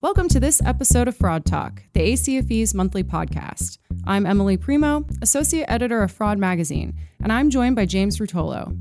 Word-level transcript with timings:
Welcome 0.00 0.28
to 0.28 0.38
this 0.38 0.62
episode 0.64 1.08
of 1.08 1.16
Fraud 1.16 1.44
Talk, 1.44 1.82
the 1.92 2.12
ACFE's 2.12 2.72
monthly 2.72 3.02
podcast. 3.02 3.78
I'm 4.04 4.26
Emily 4.26 4.56
Primo, 4.56 5.04
Associate 5.22 5.64
Editor 5.68 6.04
of 6.04 6.12
Fraud 6.12 6.38
Magazine, 6.38 6.94
and 7.20 7.32
I'm 7.32 7.50
joined 7.50 7.74
by 7.74 7.84
James 7.84 8.18
Ruotolo. 8.20 8.78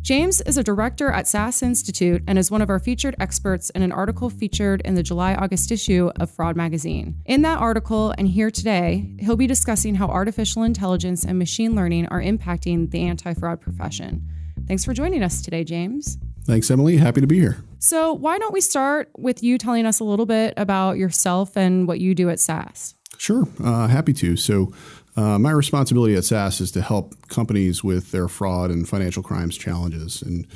James 0.00 0.40
is 0.40 0.56
a 0.56 0.64
director 0.64 1.10
at 1.10 1.28
SAS 1.28 1.62
Institute 1.62 2.22
and 2.26 2.38
is 2.38 2.50
one 2.50 2.62
of 2.62 2.70
our 2.70 2.78
featured 2.78 3.14
experts 3.20 3.68
in 3.68 3.82
an 3.82 3.92
article 3.92 4.30
featured 4.30 4.80
in 4.86 4.94
the 4.94 5.02
July 5.02 5.34
August 5.34 5.70
issue 5.70 6.10
of 6.18 6.30
Fraud 6.30 6.56
Magazine. 6.56 7.20
In 7.26 7.42
that 7.42 7.58
article 7.58 8.14
and 8.16 8.26
here 8.26 8.50
today, 8.50 9.14
he'll 9.20 9.36
be 9.36 9.46
discussing 9.46 9.96
how 9.96 10.06
artificial 10.06 10.62
intelligence 10.62 11.26
and 11.26 11.38
machine 11.38 11.74
learning 11.74 12.06
are 12.06 12.22
impacting 12.22 12.90
the 12.90 13.02
anti 13.02 13.34
fraud 13.34 13.60
profession. 13.60 14.26
Thanks 14.66 14.86
for 14.86 14.94
joining 14.94 15.22
us 15.22 15.42
today, 15.42 15.64
James. 15.64 16.16
Thanks, 16.46 16.70
Emily. 16.70 16.96
Happy 16.96 17.20
to 17.20 17.26
be 17.26 17.40
here. 17.40 17.64
So, 17.80 18.12
why 18.12 18.38
don't 18.38 18.52
we 18.52 18.60
start 18.60 19.10
with 19.18 19.42
you 19.42 19.58
telling 19.58 19.84
us 19.84 19.98
a 19.98 20.04
little 20.04 20.26
bit 20.26 20.54
about 20.56 20.96
yourself 20.96 21.56
and 21.56 21.88
what 21.88 21.98
you 21.98 22.14
do 22.14 22.30
at 22.30 22.38
SAS? 22.38 22.94
Sure, 23.18 23.48
uh, 23.62 23.88
happy 23.88 24.12
to. 24.14 24.36
So, 24.36 24.72
uh, 25.16 25.40
my 25.40 25.50
responsibility 25.50 26.14
at 26.14 26.24
SAS 26.24 26.60
is 26.60 26.70
to 26.72 26.82
help 26.82 27.14
companies 27.28 27.82
with 27.82 28.12
their 28.12 28.28
fraud 28.28 28.70
and 28.70 28.88
financial 28.88 29.24
crimes 29.24 29.56
challenges. 29.56 30.22
And 30.22 30.46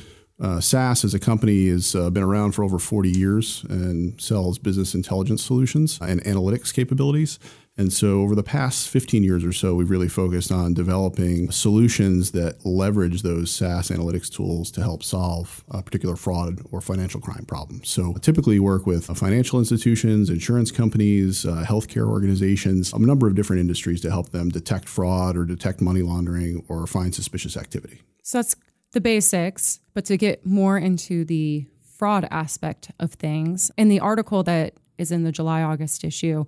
uh, 0.40 0.60
SAS 0.60 1.04
as 1.04 1.12
a 1.12 1.18
company 1.18 1.68
has 1.68 1.95
uh, 1.95 2.09
been 2.10 2.22
around 2.22 2.52
for 2.52 2.62
over 2.62 2.78
40 2.78 3.10
years 3.10 3.64
and 3.68 4.18
sells 4.20 4.59
business 4.59 4.95
intelligence 4.95 5.42
solutions 5.42 5.98
and 6.00 6.22
analytics 6.24 6.72
capabilities. 6.72 7.38
And 7.80 7.90
so, 7.90 8.20
over 8.20 8.34
the 8.34 8.42
past 8.42 8.90
15 8.90 9.24
years 9.24 9.42
or 9.42 9.54
so, 9.54 9.74
we've 9.74 9.88
really 9.88 10.10
focused 10.10 10.52
on 10.52 10.74
developing 10.74 11.50
solutions 11.50 12.32
that 12.32 12.66
leverage 12.66 13.22
those 13.22 13.50
SAS 13.50 13.88
analytics 13.88 14.30
tools 14.30 14.70
to 14.72 14.82
help 14.82 15.02
solve 15.02 15.64
a 15.70 15.82
particular 15.82 16.14
fraud 16.14 16.60
or 16.72 16.82
financial 16.82 17.22
crime 17.22 17.46
problem. 17.46 17.82
So, 17.82 18.12
typically 18.20 18.60
work 18.60 18.86
with 18.86 19.06
financial 19.06 19.59
institutions, 19.59 20.28
insurance 20.28 20.70
companies, 20.70 21.46
uh, 21.46 21.64
healthcare 21.66 22.06
organizations, 22.06 22.92
a 22.92 22.98
number 22.98 23.26
of 23.26 23.34
different 23.34 23.60
industries 23.60 24.02
to 24.02 24.10
help 24.10 24.28
them 24.28 24.50
detect 24.50 24.87
fraud 24.87 25.34
or 25.34 25.46
detect 25.46 25.80
money 25.80 26.02
laundering 26.02 26.62
or 26.68 26.87
find 26.87 27.15
suspicious 27.15 27.56
activity. 27.56 28.02
So, 28.22 28.37
that's 28.37 28.56
the 28.92 29.00
basics, 29.00 29.80
but 29.94 30.04
to 30.04 30.18
get 30.18 30.44
more 30.44 30.76
into 30.76 31.24
the 31.24 31.65
fraud 31.82 32.28
aspect 32.30 32.90
of 33.00 33.15
things, 33.15 33.70
in 33.78 33.88
the 33.88 34.00
article 34.00 34.42
that 34.42 34.74
is 34.98 35.10
in 35.10 35.24
the 35.24 35.32
July 35.32 35.62
August 35.62 36.04
issue, 36.04 36.44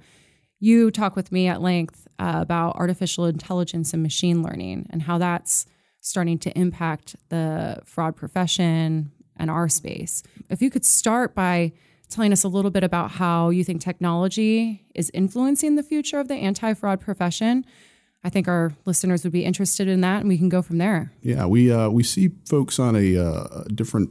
you 0.63 0.91
talk 0.91 1.17
with 1.17 1.33
me 1.33 1.49
at 1.49 1.61
length 1.61 2.07
uh, 2.19 2.35
about 2.37 2.77
artificial 2.77 3.27
intelligence 3.27 3.93
and 3.93 4.03
machine 4.03 4.43
learning 4.43 4.87
and 4.91 5.03
how 5.03 5.19
that's 5.19 5.67
starting 6.01 6.39
to 6.39 6.57
impact 6.57 7.17
the 7.29 7.81
fraud 7.85 8.15
profession 8.17 9.11
and 9.37 9.51
our 9.51 9.69
space. 9.69 10.23
If 10.51 10.63
you 10.63 10.71
could 10.71 10.85
start 10.85 11.35
by 11.35 11.73
telling 12.13 12.33
us 12.33 12.45
a 12.45 12.49
little 12.49 12.71
bit 12.71 12.85
about 12.85 13.11
how 13.11 13.49
you 13.51 13.65
think 13.65 13.81
technology 13.81 14.85
is 14.95 15.11
influencing 15.15 15.77
the 15.77 15.83
future 15.83 16.21
of 16.21 16.29
the 16.29 16.35
anti 16.35 16.75
fraud 16.75 17.01
profession. 17.01 17.65
I 18.23 18.29
think 18.29 18.47
our 18.47 18.73
listeners 18.85 19.25
would 19.25 19.33
be 19.33 19.45
interested 19.45 19.89
in 19.89 20.01
that, 20.03 20.21
and 20.21 20.29
we 20.29 20.39
can 20.39 20.49
go 20.49 20.63
from 20.63 20.79
there. 20.79 21.13
Yeah, 21.23 21.47
we 21.47 21.73
uh, 21.73 21.89
we 21.89 22.05
see 22.05 22.31
folks 22.49 22.79
on 22.79 22.95
a, 22.95 23.17
uh, 23.17 23.65
different 23.75 24.11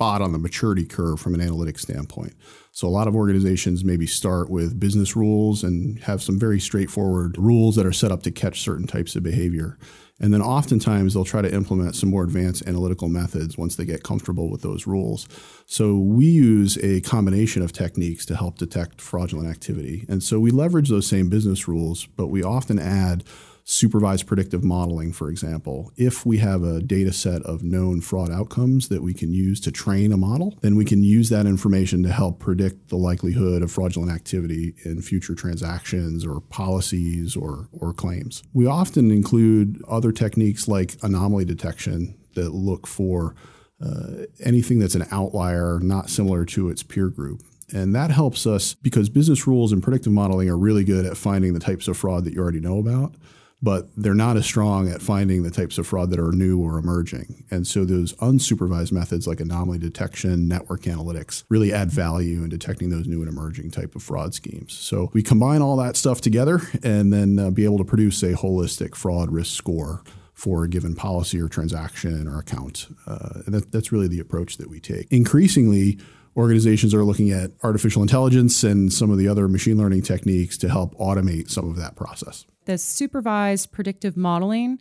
spot 0.00 0.22
on 0.22 0.32
the 0.32 0.38
maturity 0.38 0.86
curve 0.86 1.20
from 1.20 1.34
an 1.34 1.40
analytics 1.42 1.80
standpoint. 1.80 2.32
So 2.72 2.88
a 2.88 2.96
lot 2.96 3.06
of 3.06 3.14
organizations 3.14 3.84
maybe 3.84 4.06
start 4.06 4.48
with 4.48 4.80
business 4.80 5.14
rules 5.14 5.62
and 5.62 5.98
have 6.04 6.22
some 6.22 6.38
very 6.38 6.58
straightforward 6.58 7.36
rules 7.36 7.76
that 7.76 7.84
are 7.84 7.92
set 7.92 8.10
up 8.10 8.22
to 8.22 8.30
catch 8.30 8.62
certain 8.62 8.86
types 8.86 9.14
of 9.14 9.22
behavior. 9.22 9.76
And 10.18 10.32
then 10.32 10.40
oftentimes 10.40 11.12
they'll 11.12 11.26
try 11.26 11.42
to 11.42 11.54
implement 11.54 11.96
some 11.96 12.08
more 12.08 12.24
advanced 12.24 12.66
analytical 12.66 13.10
methods 13.10 13.58
once 13.58 13.76
they 13.76 13.84
get 13.84 14.02
comfortable 14.02 14.50
with 14.50 14.62
those 14.62 14.86
rules. 14.86 15.28
So 15.66 15.98
we 15.98 16.24
use 16.24 16.78
a 16.78 17.02
combination 17.02 17.60
of 17.60 17.74
techniques 17.74 18.24
to 18.26 18.36
help 18.36 18.56
detect 18.56 19.02
fraudulent 19.02 19.50
activity. 19.50 20.06
And 20.08 20.22
so 20.22 20.40
we 20.40 20.50
leverage 20.50 20.88
those 20.88 21.06
same 21.06 21.28
business 21.28 21.68
rules, 21.68 22.06
but 22.06 22.28
we 22.28 22.42
often 22.42 22.78
add 22.78 23.22
supervised 23.70 24.26
predictive 24.26 24.64
modeling, 24.64 25.12
for 25.12 25.30
example, 25.30 25.92
if 25.96 26.26
we 26.26 26.38
have 26.38 26.64
a 26.64 26.80
data 26.80 27.12
set 27.12 27.40
of 27.42 27.62
known 27.62 28.00
fraud 28.00 28.28
outcomes 28.28 28.88
that 28.88 29.00
we 29.00 29.14
can 29.14 29.32
use 29.32 29.60
to 29.60 29.70
train 29.70 30.12
a 30.12 30.16
model, 30.16 30.58
then 30.60 30.74
we 30.74 30.84
can 30.84 31.04
use 31.04 31.28
that 31.28 31.46
information 31.46 32.02
to 32.02 32.08
help 32.08 32.40
predict 32.40 32.88
the 32.88 32.96
likelihood 32.96 33.62
of 33.62 33.70
fraudulent 33.70 34.10
activity 34.10 34.74
in 34.84 35.00
future 35.00 35.36
transactions 35.36 36.26
or 36.26 36.40
policies 36.40 37.36
or, 37.36 37.68
or 37.70 37.92
claims. 37.92 38.42
We 38.52 38.66
often 38.66 39.12
include 39.12 39.80
other 39.88 40.10
techniques 40.10 40.66
like 40.66 40.96
anomaly 41.04 41.44
detection 41.44 42.18
that 42.34 42.50
look 42.50 42.88
for 42.88 43.36
uh, 43.80 44.24
anything 44.40 44.80
that's 44.80 44.96
an 44.96 45.06
outlier 45.12 45.78
not 45.80 46.10
similar 46.10 46.44
to 46.46 46.70
its 46.70 46.82
peer 46.82 47.08
group. 47.08 47.42
And 47.72 47.94
that 47.94 48.10
helps 48.10 48.48
us 48.48 48.74
because 48.74 49.08
business 49.08 49.46
rules 49.46 49.70
and 49.70 49.80
predictive 49.80 50.12
modeling 50.12 50.50
are 50.50 50.58
really 50.58 50.82
good 50.82 51.06
at 51.06 51.16
finding 51.16 51.54
the 51.54 51.60
types 51.60 51.86
of 51.86 51.96
fraud 51.96 52.24
that 52.24 52.34
you 52.34 52.40
already 52.40 52.58
know 52.58 52.78
about 52.78 53.14
but 53.62 53.88
they're 53.96 54.14
not 54.14 54.36
as 54.36 54.46
strong 54.46 54.88
at 54.88 55.02
finding 55.02 55.42
the 55.42 55.50
types 55.50 55.78
of 55.78 55.86
fraud 55.86 56.10
that 56.10 56.18
are 56.18 56.32
new 56.32 56.58
or 56.60 56.78
emerging. 56.78 57.44
And 57.50 57.66
so 57.66 57.84
those 57.84 58.14
unsupervised 58.14 58.92
methods 58.92 59.26
like 59.26 59.40
anomaly 59.40 59.78
detection, 59.78 60.48
network 60.48 60.82
analytics 60.82 61.44
really 61.48 61.72
add 61.72 61.90
value 61.90 62.42
in 62.42 62.48
detecting 62.48 62.90
those 62.90 63.06
new 63.06 63.20
and 63.20 63.28
emerging 63.28 63.70
type 63.70 63.94
of 63.94 64.02
fraud 64.02 64.34
schemes. 64.34 64.72
So 64.72 65.10
we 65.12 65.22
combine 65.22 65.62
all 65.62 65.76
that 65.76 65.96
stuff 65.96 66.20
together 66.20 66.60
and 66.82 67.12
then 67.12 67.38
uh, 67.38 67.50
be 67.50 67.64
able 67.64 67.78
to 67.78 67.84
produce 67.84 68.22
a 68.22 68.32
holistic 68.32 68.94
fraud 68.94 69.30
risk 69.30 69.54
score 69.54 70.02
for 70.32 70.64
a 70.64 70.68
given 70.68 70.94
policy 70.94 71.38
or 71.38 71.48
transaction 71.48 72.26
or 72.26 72.38
account. 72.38 72.86
Uh, 73.06 73.42
and 73.44 73.54
that, 73.54 73.70
that's 73.72 73.92
really 73.92 74.08
the 74.08 74.20
approach 74.20 74.56
that 74.56 74.70
we 74.70 74.80
take. 74.80 75.06
Increasingly, 75.12 75.98
organizations 76.36 76.94
are 76.94 77.04
looking 77.04 77.30
at 77.30 77.50
artificial 77.62 78.02
intelligence 78.02 78.62
and 78.62 78.92
some 78.92 79.10
of 79.10 79.18
the 79.18 79.28
other 79.28 79.48
machine 79.48 79.76
learning 79.76 80.02
techniques 80.02 80.56
to 80.58 80.68
help 80.68 80.94
automate 80.98 81.50
some 81.50 81.68
of 81.68 81.76
that 81.76 81.96
process. 81.96 82.46
The 82.66 82.78
supervised 82.78 83.72
predictive 83.72 84.16
modeling, 84.16 84.80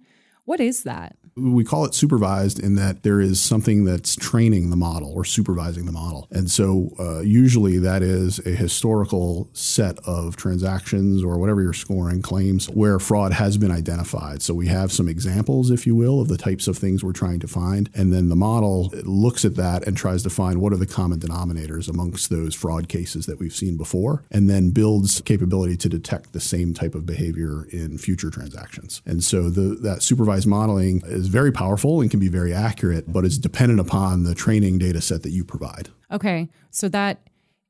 what 0.49 0.59
is 0.59 0.81
that? 0.81 1.15
we 1.39 1.63
call 1.63 1.85
it 1.85 1.93
supervised 1.93 2.59
in 2.59 2.75
that 2.75 3.03
there 3.03 3.21
is 3.21 3.41
something 3.41 3.85
that's 3.85 4.15
training 4.15 4.69
the 4.69 4.75
model 4.75 5.11
or 5.13 5.25
supervising 5.25 5.85
the 5.85 5.91
model. 5.91 6.27
And 6.31 6.49
so 6.49 6.91
uh, 6.99 7.19
usually 7.19 7.77
that 7.79 8.01
is 8.01 8.39
a 8.45 8.51
historical 8.51 9.49
set 9.53 9.97
of 10.05 10.35
transactions 10.35 11.23
or 11.23 11.37
whatever 11.37 11.61
you're 11.61 11.73
scoring 11.73 12.21
claims 12.21 12.69
where 12.69 12.99
fraud 12.99 13.33
has 13.33 13.57
been 13.57 13.71
identified. 13.71 14.41
So 14.41 14.53
we 14.53 14.67
have 14.67 14.91
some 14.91 15.07
examples, 15.07 15.71
if 15.71 15.87
you 15.87 15.95
will, 15.95 16.21
of 16.21 16.27
the 16.27 16.37
types 16.37 16.67
of 16.67 16.77
things 16.77 17.03
we're 17.03 17.13
trying 17.13 17.39
to 17.39 17.47
find. 17.47 17.89
And 17.93 18.13
then 18.13 18.29
the 18.29 18.35
model 18.35 18.89
looks 19.03 19.45
at 19.45 19.55
that 19.55 19.87
and 19.87 19.95
tries 19.95 20.23
to 20.23 20.29
find 20.29 20.61
what 20.61 20.73
are 20.73 20.77
the 20.77 20.85
common 20.85 21.19
denominators 21.19 21.89
amongst 21.89 22.29
those 22.29 22.55
fraud 22.55 22.89
cases 22.89 23.25
that 23.25 23.39
we've 23.39 23.55
seen 23.55 23.77
before, 23.77 24.23
and 24.31 24.49
then 24.49 24.71
builds 24.71 25.21
capability 25.21 25.77
to 25.77 25.89
detect 25.89 26.33
the 26.33 26.39
same 26.39 26.73
type 26.73 26.95
of 26.95 27.05
behavior 27.05 27.67
in 27.71 27.97
future 27.97 28.29
transactions. 28.29 29.01
And 29.05 29.23
so 29.23 29.49
the, 29.49 29.75
that 29.81 30.03
supervised 30.03 30.38
modeling 30.45 31.01
is 31.05 31.27
very 31.27 31.51
powerful 31.51 32.01
and 32.01 32.09
can 32.09 32.19
be 32.19 32.29
very 32.29 32.53
accurate, 32.53 33.11
but 33.11 33.25
it's 33.25 33.37
dependent 33.37 33.79
upon 33.79 34.23
the 34.23 34.35
training 34.35 34.77
data 34.77 35.01
set 35.01 35.23
that 35.23 35.31
you 35.31 35.43
provide. 35.43 35.89
Okay. 36.11 36.49
So 36.71 36.89
that 36.89 37.19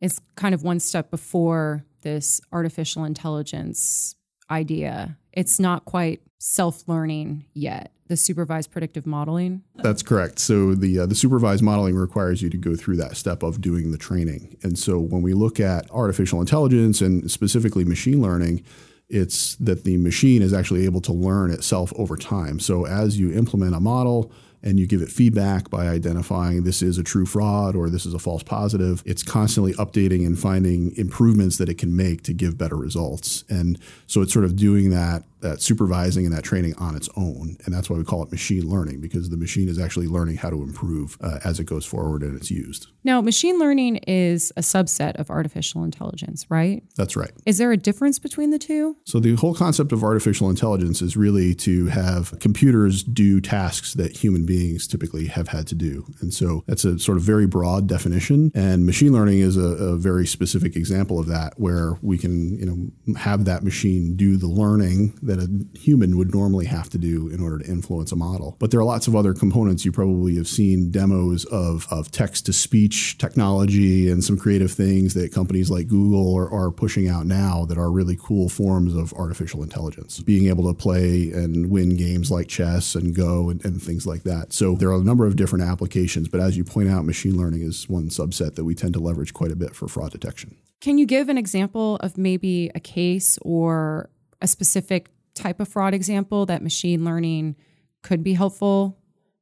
is 0.01 0.19
kind 0.35 0.53
of 0.53 0.63
one 0.63 0.79
step 0.79 1.11
before 1.11 1.85
this 2.01 2.41
artificial 2.51 3.03
intelligence 3.03 4.15
idea. 4.49 5.17
It's 5.33 5.59
not 5.59 5.85
quite 5.85 6.21
self 6.39 6.87
learning 6.87 7.45
yet. 7.53 7.91
The 8.07 8.17
supervised 8.17 8.71
predictive 8.71 9.05
modeling. 9.05 9.61
That's 9.75 10.01
correct. 10.01 10.39
So 10.39 10.73
the 10.73 10.99
uh, 10.99 11.05
the 11.05 11.13
supervised 11.13 11.61
modeling 11.61 11.95
requires 11.95 12.41
you 12.41 12.49
to 12.49 12.57
go 12.57 12.75
through 12.75 12.97
that 12.97 13.15
step 13.15 13.43
of 13.43 13.61
doing 13.61 13.91
the 13.91 13.99
training. 13.99 14.57
And 14.63 14.79
so 14.79 14.97
when 14.97 15.21
we 15.21 15.33
look 15.33 15.59
at 15.59 15.89
artificial 15.91 16.41
intelligence 16.41 17.01
and 17.01 17.29
specifically 17.29 17.85
machine 17.85 18.19
learning, 18.19 18.63
it's 19.09 19.55
that 19.55 19.83
the 19.83 19.97
machine 19.97 20.41
is 20.41 20.53
actually 20.53 20.85
able 20.85 21.01
to 21.01 21.13
learn 21.13 21.51
itself 21.51 21.91
over 21.95 22.15
time. 22.15 22.59
So 22.59 22.85
as 22.85 23.19
you 23.19 23.33
implement 23.33 23.75
a 23.75 23.79
model, 23.79 24.31
and 24.63 24.79
you 24.79 24.87
give 24.87 25.01
it 25.01 25.09
feedback 25.09 25.69
by 25.69 25.87
identifying 25.87 26.63
this 26.63 26.81
is 26.81 26.97
a 26.97 27.03
true 27.03 27.25
fraud 27.25 27.75
or 27.75 27.89
this 27.89 28.05
is 28.05 28.13
a 28.13 28.19
false 28.19 28.43
positive. 28.43 29.01
It's 29.05 29.23
constantly 29.23 29.73
updating 29.73 30.25
and 30.25 30.37
finding 30.37 30.95
improvements 30.97 31.57
that 31.57 31.69
it 31.69 31.77
can 31.77 31.95
make 31.95 32.23
to 32.23 32.33
give 32.33 32.57
better 32.57 32.75
results. 32.75 33.43
And 33.49 33.79
so 34.07 34.21
it's 34.21 34.33
sort 34.33 34.45
of 34.45 34.55
doing 34.55 34.89
that 34.91 35.23
that 35.41 35.61
supervising 35.61 36.25
and 36.25 36.35
that 36.35 36.43
training 36.43 36.75
on 36.75 36.95
its 36.95 37.07
own. 37.15 37.57
And 37.63 37.73
that's 37.73 37.89
why 37.89 37.97
we 37.97 38.03
call 38.03 38.23
it 38.23 38.31
machine 38.31 38.69
learning 38.69 38.99
because 38.99 39.29
the 39.29 39.37
machine 39.37 39.69
is 39.69 39.79
actually 39.79 40.07
learning 40.07 40.37
how 40.37 40.49
to 40.49 40.61
improve 40.61 41.17
uh, 41.21 41.39
as 41.43 41.59
it 41.59 41.63
goes 41.65 41.85
forward 41.85 42.23
and 42.23 42.35
it's 42.35 42.51
used. 42.51 42.87
Now, 43.03 43.21
machine 43.21 43.57
learning 43.57 43.97
is 44.07 44.51
a 44.57 44.61
subset 44.61 45.15
of 45.15 45.29
artificial 45.29 45.83
intelligence, 45.83 46.45
right? 46.49 46.83
That's 46.97 47.15
right. 47.15 47.31
Is 47.45 47.57
there 47.57 47.71
a 47.71 47.77
difference 47.77 48.19
between 48.19 48.49
the 48.49 48.59
two? 48.59 48.97
So 49.05 49.19
the 49.19 49.35
whole 49.35 49.55
concept 49.55 49.91
of 49.91 50.03
artificial 50.03 50.49
intelligence 50.49 51.01
is 51.01 51.15
really 51.15 51.55
to 51.55 51.87
have 51.87 52.37
computers 52.39 53.03
do 53.03 53.39
tasks 53.39 53.93
that 53.93 54.17
human 54.17 54.45
beings 54.49 54.87
typically 54.87 55.27
have 55.27 55.49
had 55.49 55.67
to 55.67 55.75
do. 55.75 56.05
And 56.21 56.33
so 56.33 56.63
that's 56.65 56.83
a 56.83 56.97
sort 56.97 57.17
of 57.19 57.23
very 57.23 57.45
broad 57.45 57.87
definition. 57.87 58.51
And 58.55 58.85
machine 58.85 59.13
learning 59.13 59.39
is 59.39 59.55
a, 59.57 59.69
a 59.93 59.97
very 60.09 60.25
specific 60.25 60.75
example 60.75 61.19
of 61.19 61.27
that, 61.27 61.53
where 61.57 61.97
we 62.01 62.17
can 62.17 62.57
you 62.57 62.65
know 62.65 63.15
have 63.19 63.45
that 63.45 63.63
machine 63.63 64.15
do 64.15 64.37
the 64.37 64.47
learning 64.47 65.17
that 65.21 65.39
a 65.39 65.47
human 65.77 66.17
would 66.17 66.33
normally 66.33 66.65
have 66.65 66.89
to 66.89 66.97
do 66.97 67.29
in 67.29 67.39
order 67.43 67.59
to 67.59 67.69
influence 67.69 68.11
a 68.11 68.15
model. 68.15 68.57
But 68.59 68.71
there 68.71 68.79
are 68.79 68.91
lots 68.95 69.07
of 69.07 69.15
other 69.15 69.33
components. 69.33 69.85
You 69.85 69.91
probably 69.91 70.35
have 70.37 70.47
seen 70.47 70.89
demos 70.89 71.45
of, 71.45 71.87
of 71.91 72.09
text 72.09 72.47
to 72.47 72.53
speech 72.53 73.17
technology 73.19 74.09
and 74.09 74.23
some 74.23 74.37
creative 74.37 74.71
things 74.71 75.13
that 75.13 75.31
companies 75.31 75.69
like 75.69 75.87
Google 75.87 76.35
are, 76.35 76.51
are 76.51 76.71
pushing 76.71 77.07
out 77.07 77.25
now 77.27 77.65
that 77.65 77.77
are 77.77 77.91
really 77.91 78.17
cool 78.19 78.49
forms 78.49 78.95
of 78.95 79.13
artificial 79.13 79.61
intelligence. 79.61 80.19
Being 80.19 80.47
able 80.47 80.67
to 80.67 80.73
play 80.73 81.31
and 81.31 81.69
win 81.69 81.95
games 81.95 82.31
like 82.31 82.47
chess 82.47 82.95
and 82.95 83.13
Go 83.19 83.49
and, 83.49 83.63
and 83.65 83.81
things 83.81 84.07
like 84.07 84.23
that. 84.23 84.38
So 84.49 84.75
there 84.75 84.89
are 84.89 84.99
a 84.99 85.03
number 85.03 85.25
of 85.25 85.35
different 85.35 85.65
applications, 85.65 86.27
but 86.27 86.39
as 86.39 86.57
you 86.57 86.63
point 86.63 86.89
out, 86.89 87.05
machine 87.05 87.37
learning 87.37 87.61
is 87.61 87.87
one 87.87 88.09
subset 88.09 88.55
that 88.55 88.63
we 88.63 88.75
tend 88.75 88.93
to 88.93 88.99
leverage 88.99 89.33
quite 89.33 89.51
a 89.51 89.55
bit 89.55 89.75
for 89.75 89.87
fraud 89.87 90.11
detection. 90.11 90.55
Can 90.81 90.97
you 90.97 91.05
give 91.05 91.29
an 91.29 91.37
example 91.37 91.97
of 91.97 92.17
maybe 92.17 92.71
a 92.73 92.79
case 92.79 93.37
or 93.41 94.09
a 94.41 94.47
specific 94.47 95.09
type 95.35 95.59
of 95.59 95.67
fraud 95.67 95.93
example 95.93 96.45
that 96.45 96.61
machine 96.61 97.03
learning 97.03 97.55
could 98.01 98.23
be 98.23 98.33
helpful 98.33 98.97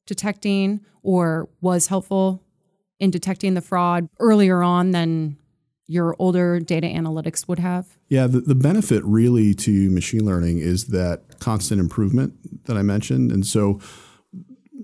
detecting 0.06 0.82
or 1.04 1.50
was 1.62 1.88
helpful 1.88 2.44
in 3.00 3.12
detecting 3.12 3.54
the 3.54 3.62
fraud 3.62 4.10
earlier 4.20 4.64
on 4.64 4.92
than 4.92 5.38
your 5.86 6.16
older 6.20 6.60
data 6.60 6.88
analytics 6.88 7.48
would 7.48 7.60
have? 7.60 7.98
Yeah, 8.10 8.28
the, 8.28 8.42
the 8.42 8.56
benefit 8.56 9.04
really 9.06 9.54
to 9.56 9.90
machine 9.90 10.26
learning 10.26 10.60
is 10.60 10.88
that 10.88 11.40
constant 11.40 11.80
improvement 11.80 12.66
that 12.66 12.78
I 12.78 12.82
mentioned. 12.82 13.32
And 13.32 13.46
so 13.46 13.80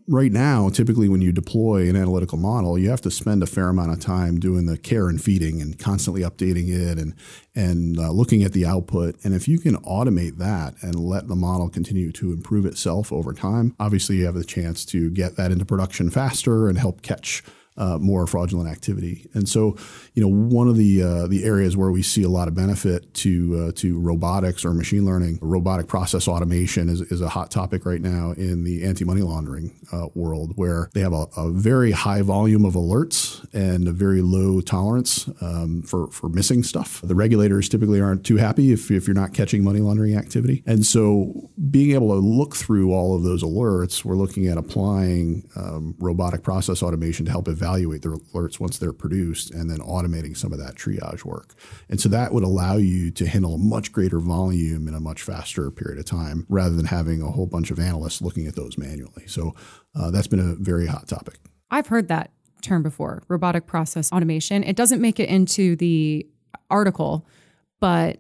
right 0.08 0.32
now, 0.32 0.70
typically 0.70 1.08
when 1.08 1.22
you 1.22 1.32
deploy 1.32 1.90
an 1.90 1.96
analytical 1.96 2.38
model, 2.38 2.78
you 2.78 2.90
have 2.90 3.02
to 3.02 3.12
spend 3.12 3.44
a 3.44 3.48
fair 3.48 3.70
amount 3.70 3.92
of 3.92 4.00
time 4.00 4.40
doing 4.40 4.66
the 4.66 4.78
care 4.78 5.08
and 5.08 5.22
feeding 5.22 5.62
and 5.62 5.80
constantly 5.80 6.22
updating 6.22 6.70
it 6.70 6.98
and 6.98 7.14
and 7.56 8.00
uh, 8.00 8.12
looking 8.12 8.44
at 8.44 8.54
the 8.54 8.66
output. 8.66 9.16
And 9.24 9.34
if 9.34 9.48
you 9.48 9.60
can 9.60 9.78
automate 9.78 10.38
that 10.38 10.76
and 10.82 10.96
let 10.96 11.28
the 11.28 11.36
model 11.36 11.70
continue 11.70 12.12
to 12.14 12.34
improve 12.34 12.66
itself 12.66 13.14
over 13.14 13.34
time, 13.34 13.76
obviously 13.80 14.18
you 14.18 14.26
have 14.26 14.36
the 14.36 14.44
chance 14.44 14.86
to 14.86 15.10
get 15.12 15.36
that 15.38 15.52
into 15.52 15.66
production 15.66 16.10
faster 16.10 16.68
and 16.68 16.78
help 16.78 17.02
catch 17.02 17.44
uh, 17.78 17.98
more 17.98 18.28
fraudulent 18.28 18.70
activity. 18.70 19.28
And 19.34 19.48
so, 19.50 19.76
you 20.14 20.22
know, 20.22 20.30
one 20.30 20.68
of 20.68 20.78
the 20.78 21.02
uh, 21.02 21.28
the 21.28 21.44
areas 21.44 21.76
where 21.76 21.92
we 21.92 22.04
see 22.04 22.24
a 22.24 22.30
lot 22.30 22.48
of 22.48 22.54
benefit 22.54 23.14
to 23.16 23.68
uh, 23.68 23.72
to 23.78 24.00
robotics 24.00 24.64
or 24.64 24.74
machine 24.74 25.06
learning, 25.06 25.40
robotic 25.42 25.88
process 25.88 26.28
automation 26.28 26.90
is, 26.90 27.02
is 27.02 27.22
a 27.22 27.30
hot 27.30 27.50
topic 27.52 27.86
right 27.86 28.02
now 28.02 28.32
in 28.32 28.64
the 28.64 28.84
anti 28.84 29.06
money 29.06 29.22
laundering 29.22 29.80
uh, 29.92 30.08
world, 30.14 30.54
where 30.56 30.90
they 30.94 31.02
have 31.02 31.14
a, 31.14 31.28
a, 31.38 31.52
very 31.52 31.92
high 31.92 32.22
volume 32.22 32.66
of 32.66 32.74
alerts 32.74 33.46
and 33.54 33.88
a 33.88 33.92
very 33.92 34.22
low 34.22 34.62
tolerance 34.62 35.28
um, 35.42 35.82
for 35.82 36.08
for 36.12 36.30
missing 36.30 36.64
stuff. 36.64 37.02
The 37.04 37.16
regulators 37.16 37.70
typically 37.70 38.02
aren't 38.02 38.24
too 38.24 38.38
happy 38.38 38.72
if 38.72 38.92
if 38.92 39.08
you're 39.08 39.16
not 39.16 39.34
catching 39.34 39.64
money 39.64 39.80
laundering 39.80 40.16
activity, 40.16 40.64
and 40.66 40.86
so 40.86 41.50
being 41.72 41.92
able 41.92 42.10
to 42.10 42.20
look 42.20 42.56
through 42.56 42.94
all 42.94 43.16
of 43.16 43.24
those 43.24 43.44
alerts, 43.44 44.06
we're 44.06 44.16
looking 44.16 44.48
at 44.48 44.58
applying 44.58 45.50
um, 45.56 45.96
robotic 45.98 46.44
process 46.44 46.84
automation 46.84 47.26
to 47.26 47.32
help 47.32 47.48
evaluate 47.64 48.02
their 48.02 48.16
alerts 48.16 48.60
once 48.60 48.78
they're 48.78 48.94
produced 48.94 49.52
and 49.52 49.70
then 49.70 49.80
automating 49.80 50.36
some 50.36 50.52
of 50.52 50.60
that 50.60 50.76
triage 50.76 51.24
work. 51.24 51.54
And 51.90 52.00
so 52.00 52.10
that 52.10 52.34
would 52.34 52.44
allow 52.44 52.76
you 52.78 53.10
to 53.12 53.26
handle 53.26 53.56
a 53.56 53.58
much 53.58 53.92
greater 53.92 54.20
volume 54.20 54.88
in 54.88 54.94
a 54.94 55.00
much 55.00 55.22
faster 55.22 55.72
period 55.72 56.00
of 56.00 56.06
time 56.06 56.46
rather 56.50 56.76
than 56.76 56.86
having 56.86 57.22
a 57.22 57.32
whole 57.32 57.48
bunch 57.48 57.72
of 57.72 57.80
analysts 57.80 58.22
looking 58.22 58.48
at 58.48 58.56
those 58.56 58.78
manually. 58.78 59.28
So 59.28 59.56
uh, 59.96 60.12
that's 60.12 60.28
been 60.28 60.40
a 60.40 60.56
very 60.56 60.88
hot 60.88 61.08
topic. 61.08 61.36
I've 61.72 61.88
heard 61.88 62.10
that 62.10 62.32
term 62.62 62.84
before 62.84 63.24
robotic 63.28 63.66
process 63.66 64.12
automation. 64.12 64.64
It 64.64 64.76
doesn't 64.76 65.02
make 65.02 65.20
it 65.20 65.30
into 65.30 65.76
the 65.76 66.28
article, 66.70 67.26
but 67.80 68.20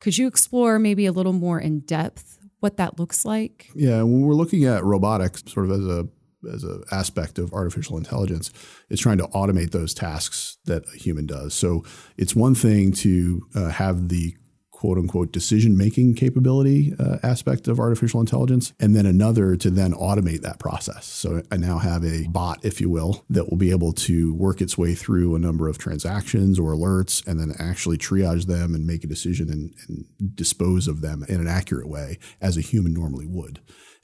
could 0.00 0.16
you 0.16 0.26
explore 0.26 0.78
maybe 0.78 1.06
a 1.06 1.12
little 1.12 1.32
more 1.32 1.58
in 1.58 1.80
depth 1.80 2.38
what 2.60 2.76
that 2.76 2.98
looks 2.98 3.24
like? 3.24 3.70
Yeah, 3.74 4.02
when 4.02 4.22
we're 4.22 4.34
looking 4.34 4.64
at 4.64 4.84
robotics 4.84 5.44
sort 5.46 5.66
of 5.66 5.72
as 5.72 5.86
a 5.86 6.08
as 6.52 6.62
an 6.64 6.82
aspect 6.90 7.38
of 7.38 7.52
artificial 7.52 7.96
intelligence 7.96 8.52
is 8.88 9.00
trying 9.00 9.18
to 9.18 9.26
automate 9.28 9.72
those 9.72 9.94
tasks 9.94 10.58
that 10.64 10.84
a 10.94 10.96
human 10.96 11.26
does. 11.26 11.54
So 11.54 11.84
it's 12.16 12.34
one 12.34 12.54
thing 12.54 12.92
to 12.92 13.42
uh, 13.54 13.68
have 13.70 14.08
the 14.08 14.34
quote 14.78 14.96
unquote 14.96 15.32
decision 15.32 15.76
making 15.76 16.14
capability 16.14 16.94
uh, 17.00 17.18
aspect 17.24 17.66
of 17.66 17.80
artificial 17.80 18.20
intelligence, 18.20 18.72
and 18.78 18.94
then 18.94 19.06
another 19.06 19.56
to 19.56 19.70
then 19.70 19.92
automate 19.92 20.40
that 20.42 20.60
process. 20.60 21.04
So 21.04 21.42
I 21.50 21.56
now 21.56 21.78
have 21.78 22.04
a 22.04 22.28
bot, 22.28 22.64
if 22.64 22.80
you 22.80 22.88
will, 22.88 23.24
that 23.28 23.50
will 23.50 23.56
be 23.56 23.72
able 23.72 23.92
to 23.94 24.32
work 24.34 24.60
its 24.60 24.78
way 24.78 24.94
through 24.94 25.34
a 25.34 25.40
number 25.40 25.66
of 25.66 25.78
transactions 25.78 26.60
or 26.60 26.72
alerts 26.72 27.26
and 27.26 27.40
then 27.40 27.56
actually 27.58 27.98
triage 27.98 28.46
them 28.46 28.72
and 28.72 28.86
make 28.86 29.02
a 29.02 29.08
decision 29.08 29.50
and, 29.50 29.74
and 29.88 30.36
dispose 30.36 30.86
of 30.86 31.00
them 31.00 31.24
in 31.28 31.40
an 31.40 31.48
accurate 31.48 31.88
way 31.88 32.16
as 32.40 32.56
a 32.56 32.60
human 32.60 32.94
normally 32.94 33.26
would. 33.26 33.58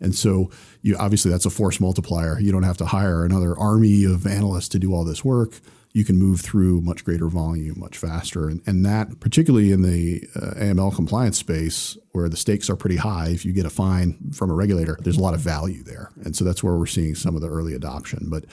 And 0.05 0.15
so 0.15 0.51
you 0.83 0.97
obviously 0.97 1.31
that's 1.31 1.47
a 1.47 1.51
force 1.51 1.81
multiplier. 1.81 2.39
You 2.39 2.53
don't 2.53 2.63
have 2.63 2.77
to 2.79 2.87
hire 2.87 3.25
another 3.25 3.59
army 3.59 4.05
of 4.05 4.27
analysts 4.27 4.69
to 4.71 4.79
do 4.79 4.95
all 4.95 5.05
this 5.05 5.25
work. 5.25 5.61
You 5.93 6.05
can 6.05 6.19
move 6.19 6.41
through 6.41 6.81
much 6.81 7.05
greater 7.05 7.29
volume 7.29 7.79
much 7.79 7.97
faster. 7.97 8.49
And, 8.49 8.61
and 8.67 8.85
that, 8.85 9.21
particularly 9.21 9.71
in 9.73 9.83
the 9.83 10.27
uh, 10.35 10.61
AML 10.61 10.95
compliance 10.95 11.39
space, 11.39 11.97
where 12.11 12.29
the 12.29 12.37
stakes 12.37 12.69
are 12.69 12.77
pretty 12.77 12.97
high, 12.97 13.29
if 13.29 13.45
you 13.45 13.53
get 13.53 13.65
a 13.65 13.71
fine 13.71 14.19
from 14.33 14.51
a 14.51 14.55
regulator, 14.55 14.99
there's 15.01 15.17
a 15.17 15.23
lot 15.23 15.35
of 15.35 15.41
value 15.41 15.85
there. 15.85 16.11
And 16.25 16.37
so 16.37 16.45
that's 16.45 16.63
where 16.63 16.77
we're 16.77 16.87
seeing 16.87 17.15
some 17.15 17.37
of 17.37 17.43
the 17.43 17.49
early 17.49 17.75
adoption. 17.75 18.27
But 18.29 18.45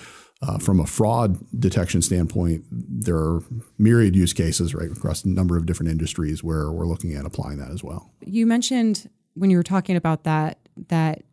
uh, 0.43 0.57
from 0.57 0.79
a 0.79 0.85
fraud 0.85 1.37
detection 1.59 2.01
standpoint, 2.01 2.65
there 2.71 3.17
are 3.17 3.43
myriad 3.77 4.15
use 4.15 4.33
cases 4.33 4.73
right 4.73 4.91
across 4.91 5.23
a 5.23 5.29
number 5.29 5.57
of 5.57 5.65
different 5.65 5.91
industries 5.91 6.43
where 6.43 6.71
we're 6.71 6.87
looking 6.87 7.13
at 7.13 7.25
applying 7.25 7.57
that 7.57 7.71
as 7.71 7.83
well. 7.83 8.11
You 8.23 8.45
mentioned 8.47 9.09
when 9.33 9.49
you 9.49 9.57
were 9.57 9.63
talking 9.63 9.95
about 9.95 10.23
that 10.23 10.57
that 10.87 11.23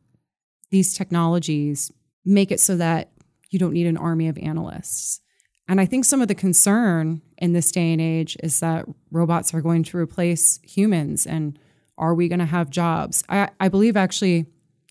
these 0.70 0.96
technologies 0.96 1.90
make 2.24 2.50
it 2.50 2.60
so 2.60 2.76
that 2.76 3.10
you 3.50 3.58
don't 3.58 3.72
need 3.72 3.86
an 3.86 3.96
army 3.96 4.28
of 4.28 4.38
analysts. 4.38 5.20
And 5.68 5.80
I 5.80 5.86
think 5.86 6.04
some 6.04 6.22
of 6.22 6.28
the 6.28 6.34
concern 6.34 7.20
in 7.36 7.52
this 7.52 7.70
day 7.70 7.92
and 7.92 8.00
age 8.00 8.36
is 8.42 8.60
that 8.60 8.86
robots 9.10 9.52
are 9.52 9.60
going 9.60 9.82
to 9.84 9.98
replace 9.98 10.58
humans. 10.62 11.26
And 11.26 11.58
are 11.98 12.14
we 12.14 12.28
going 12.28 12.38
to 12.38 12.46
have 12.46 12.70
jobs? 12.70 13.22
I, 13.28 13.50
I 13.60 13.68
believe 13.68 13.96
actually 13.96 14.46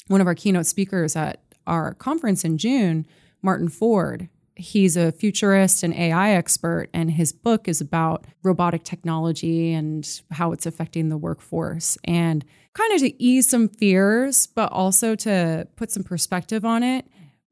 one 0.07 0.21
of 0.21 0.27
our 0.27 0.35
keynote 0.35 0.67
speakers 0.67 1.15
at 1.15 1.41
our 1.65 1.93
conference 1.95 2.45
in 2.45 2.57
June, 2.57 3.05
Martin 3.41 3.69
Ford, 3.69 4.29
he's 4.57 4.97
a 4.97 5.11
futurist 5.11 5.83
and 5.83 5.93
AI 5.93 6.31
expert, 6.31 6.89
and 6.93 7.11
his 7.11 7.31
book 7.31 7.67
is 7.67 7.81
about 7.81 8.25
robotic 8.43 8.83
technology 8.83 9.73
and 9.73 10.21
how 10.31 10.51
it's 10.51 10.65
affecting 10.65 11.09
the 11.09 11.17
workforce. 11.17 11.97
And 12.03 12.43
kind 12.73 12.93
of 12.93 12.99
to 13.01 13.23
ease 13.23 13.49
some 13.49 13.69
fears, 13.69 14.47
but 14.47 14.71
also 14.71 15.15
to 15.15 15.67
put 15.75 15.91
some 15.91 16.03
perspective 16.03 16.65
on 16.65 16.83
it, 16.83 17.05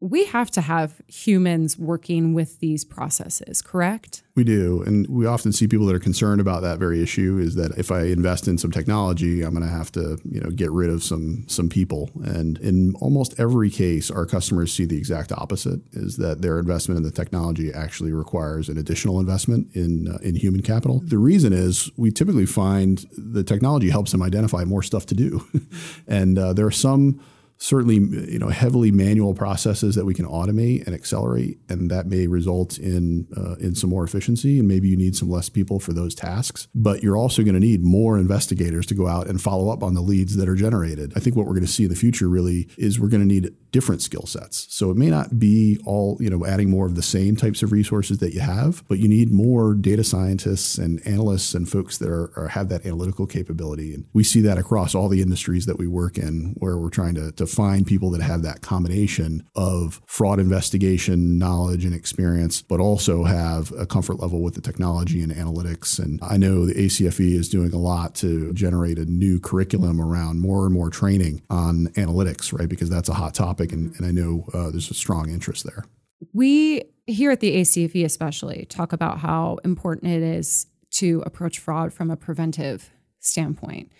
we 0.05 0.25
have 0.25 0.51
to 0.51 0.61
have 0.61 1.01
humans 1.07 1.79
working 1.79 2.35
with 2.35 2.59
these 2.59 2.85
processes, 2.85 3.59
correct? 3.59 4.21
We 4.35 4.43
do. 4.43 4.83
And 4.83 5.07
we 5.07 5.25
often 5.25 5.51
see 5.51 5.67
people 5.67 5.87
that 5.87 5.95
are 5.95 5.99
concerned 5.99 6.39
about 6.39 6.61
that 6.61 6.77
very 6.77 7.01
issue 7.01 7.39
is 7.39 7.55
that 7.55 7.71
if 7.75 7.89
I 7.89 8.03
invest 8.03 8.47
in 8.47 8.59
some 8.59 8.69
technology, 8.69 9.41
I'm 9.41 9.55
going 9.55 9.65
to 9.65 9.71
have 9.71 9.91
to, 9.93 10.19
you 10.23 10.41
know, 10.41 10.51
get 10.51 10.71
rid 10.71 10.91
of 10.91 11.03
some 11.03 11.45
some 11.47 11.69
people. 11.69 12.11
And 12.23 12.59
in 12.59 12.93
almost 12.99 13.39
every 13.39 13.71
case, 13.71 14.11
our 14.11 14.27
customers 14.27 14.71
see 14.71 14.85
the 14.85 14.97
exact 14.97 15.31
opposite 15.31 15.79
is 15.93 16.17
that 16.17 16.43
their 16.43 16.59
investment 16.59 16.97
in 16.99 17.03
the 17.03 17.11
technology 17.11 17.73
actually 17.73 18.11
requires 18.11 18.69
an 18.69 18.77
additional 18.77 19.19
investment 19.19 19.75
in 19.75 20.07
uh, 20.07 20.19
in 20.21 20.35
human 20.35 20.61
capital. 20.61 21.01
The 21.03 21.17
reason 21.17 21.51
is 21.51 21.89
we 21.97 22.11
typically 22.11 22.45
find 22.45 23.03
the 23.17 23.43
technology 23.43 23.89
helps 23.89 24.11
them 24.11 24.21
identify 24.21 24.65
more 24.65 24.83
stuff 24.83 25.07
to 25.07 25.15
do. 25.15 25.47
and 26.07 26.37
uh, 26.37 26.53
there 26.53 26.67
are 26.67 26.71
some 26.71 27.19
certainly 27.57 27.95
you 27.95 28.39
know 28.39 28.49
heavily 28.49 28.91
manual 28.91 29.33
processes 29.33 29.95
that 29.95 30.05
we 30.05 30.13
can 30.13 30.25
automate 30.25 30.85
and 30.85 30.93
accelerate 30.93 31.57
and 31.69 31.89
that 31.89 32.05
may 32.05 32.27
result 32.27 32.77
in 32.77 33.27
uh, 33.35 33.55
in 33.55 33.73
some 33.75 33.89
more 33.89 34.03
efficiency 34.03 34.59
and 34.59 34.67
maybe 34.67 34.87
you 34.87 34.97
need 34.97 35.15
some 35.15 35.29
less 35.29 35.49
people 35.49 35.79
for 35.79 35.93
those 35.93 36.13
tasks. 36.13 36.67
But 36.75 37.01
you're 37.01 37.17
also 37.17 37.43
going 37.43 37.53
to 37.53 37.59
need 37.59 37.83
more 37.83 38.17
investigators 38.17 38.85
to 38.87 38.93
go 38.93 39.07
out 39.07 39.27
and 39.27 39.41
follow 39.41 39.69
up 39.69 39.83
on 39.83 39.93
the 39.93 40.01
leads 40.01 40.35
that 40.35 40.49
are 40.49 40.55
generated. 40.55 41.13
I 41.15 41.19
think 41.19 41.35
what 41.35 41.45
we're 41.45 41.53
going 41.53 41.65
to 41.65 41.71
see 41.71 41.83
in 41.83 41.89
the 41.89 41.95
future 41.95 42.27
really 42.27 42.67
is 42.77 42.99
we're 42.99 43.09
going 43.09 43.27
to 43.27 43.33
need 43.33 43.53
different 43.75 44.01
skill 44.01 44.25
sets 44.25 44.67
so 44.69 44.91
it 44.91 44.97
may 44.97 45.09
not 45.09 45.39
be 45.39 45.79
all 45.85 46.17
you 46.19 46.29
know 46.29 46.45
adding 46.45 46.69
more 46.69 46.85
of 46.85 46.95
the 46.95 47.01
same 47.01 47.35
types 47.35 47.63
of 47.63 47.71
resources 47.71 48.17
that 48.17 48.33
you 48.33 48.41
have 48.41 48.83
but 48.87 48.99
you 48.99 49.07
need 49.07 49.31
more 49.31 49.73
data 49.73 50.03
scientists 50.03 50.77
and 50.77 51.05
analysts 51.07 51.53
and 51.53 51.69
folks 51.69 51.97
that 51.97 52.09
are, 52.09 52.31
are 52.37 52.49
have 52.49 52.67
that 52.67 52.85
analytical 52.85 53.25
capability 53.25 53.93
and 53.93 54.05
we 54.13 54.23
see 54.23 54.41
that 54.41 54.57
across 54.57 54.93
all 54.93 55.07
the 55.07 55.21
industries 55.21 55.65
that 55.65 55.77
we 55.77 55.87
work 55.87 56.17
in 56.17 56.53
where 56.57 56.77
we're 56.77 56.89
trying 56.89 57.15
to, 57.15 57.31
to 57.31 57.45
to 57.45 57.55
find 57.55 57.85
people 57.85 58.09
that 58.11 58.21
have 58.21 58.41
that 58.41 58.61
combination 58.61 59.47
of 59.55 60.01
fraud 60.05 60.39
investigation 60.39 61.37
knowledge 61.37 61.85
and 61.85 61.93
experience, 61.93 62.61
but 62.61 62.79
also 62.79 63.23
have 63.23 63.71
a 63.77 63.85
comfort 63.85 64.19
level 64.19 64.41
with 64.41 64.55
the 64.55 64.61
technology 64.61 65.21
and 65.21 65.31
analytics. 65.31 65.99
And 65.99 66.19
I 66.21 66.37
know 66.37 66.65
the 66.65 66.73
ACFE 66.73 67.35
is 67.35 67.49
doing 67.49 67.73
a 67.73 67.77
lot 67.77 68.15
to 68.15 68.51
generate 68.53 68.97
a 68.97 69.05
new 69.05 69.39
curriculum 69.39 70.01
around 70.01 70.39
more 70.39 70.65
and 70.65 70.73
more 70.73 70.89
training 70.89 71.41
on 71.49 71.87
analytics, 71.95 72.57
right? 72.57 72.69
Because 72.69 72.89
that's 72.89 73.09
a 73.09 73.13
hot 73.13 73.33
topic 73.33 73.64
topic, 73.65 73.77
and, 73.77 73.95
and 73.97 74.05
I 74.05 74.11
know 74.11 74.45
uh, 74.53 74.71
there's 74.71 74.91
a 74.91 74.93
strong 74.93 75.29
interest 75.29 75.65
there. 75.65 75.85
We 76.33 76.83
here 77.07 77.31
at 77.31 77.39
the 77.39 77.55
ACFE 77.55 78.03
especially 78.03 78.65
talk 78.69 78.93
about 78.93 79.19
how 79.19 79.59
important 79.63 80.11
it 80.11 80.23
is 80.23 80.67
to 80.91 81.21
approach 81.25 81.59
fraud 81.59 81.93
from 81.93 82.09
a 82.09 82.15
preventive 82.15 82.89
standpoint. 83.19 83.91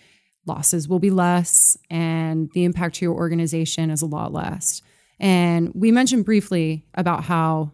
Losses 0.46 0.88
will 0.88 0.98
be 0.98 1.10
less, 1.10 1.76
and 1.90 2.50
the 2.52 2.64
impact 2.64 2.96
to 2.96 3.04
your 3.04 3.14
organization 3.14 3.90
is 3.90 4.02
a 4.02 4.06
lot 4.06 4.32
less. 4.32 4.82
And 5.18 5.72
we 5.74 5.90
mentioned 5.90 6.24
briefly 6.24 6.86
about 6.94 7.24
how 7.24 7.72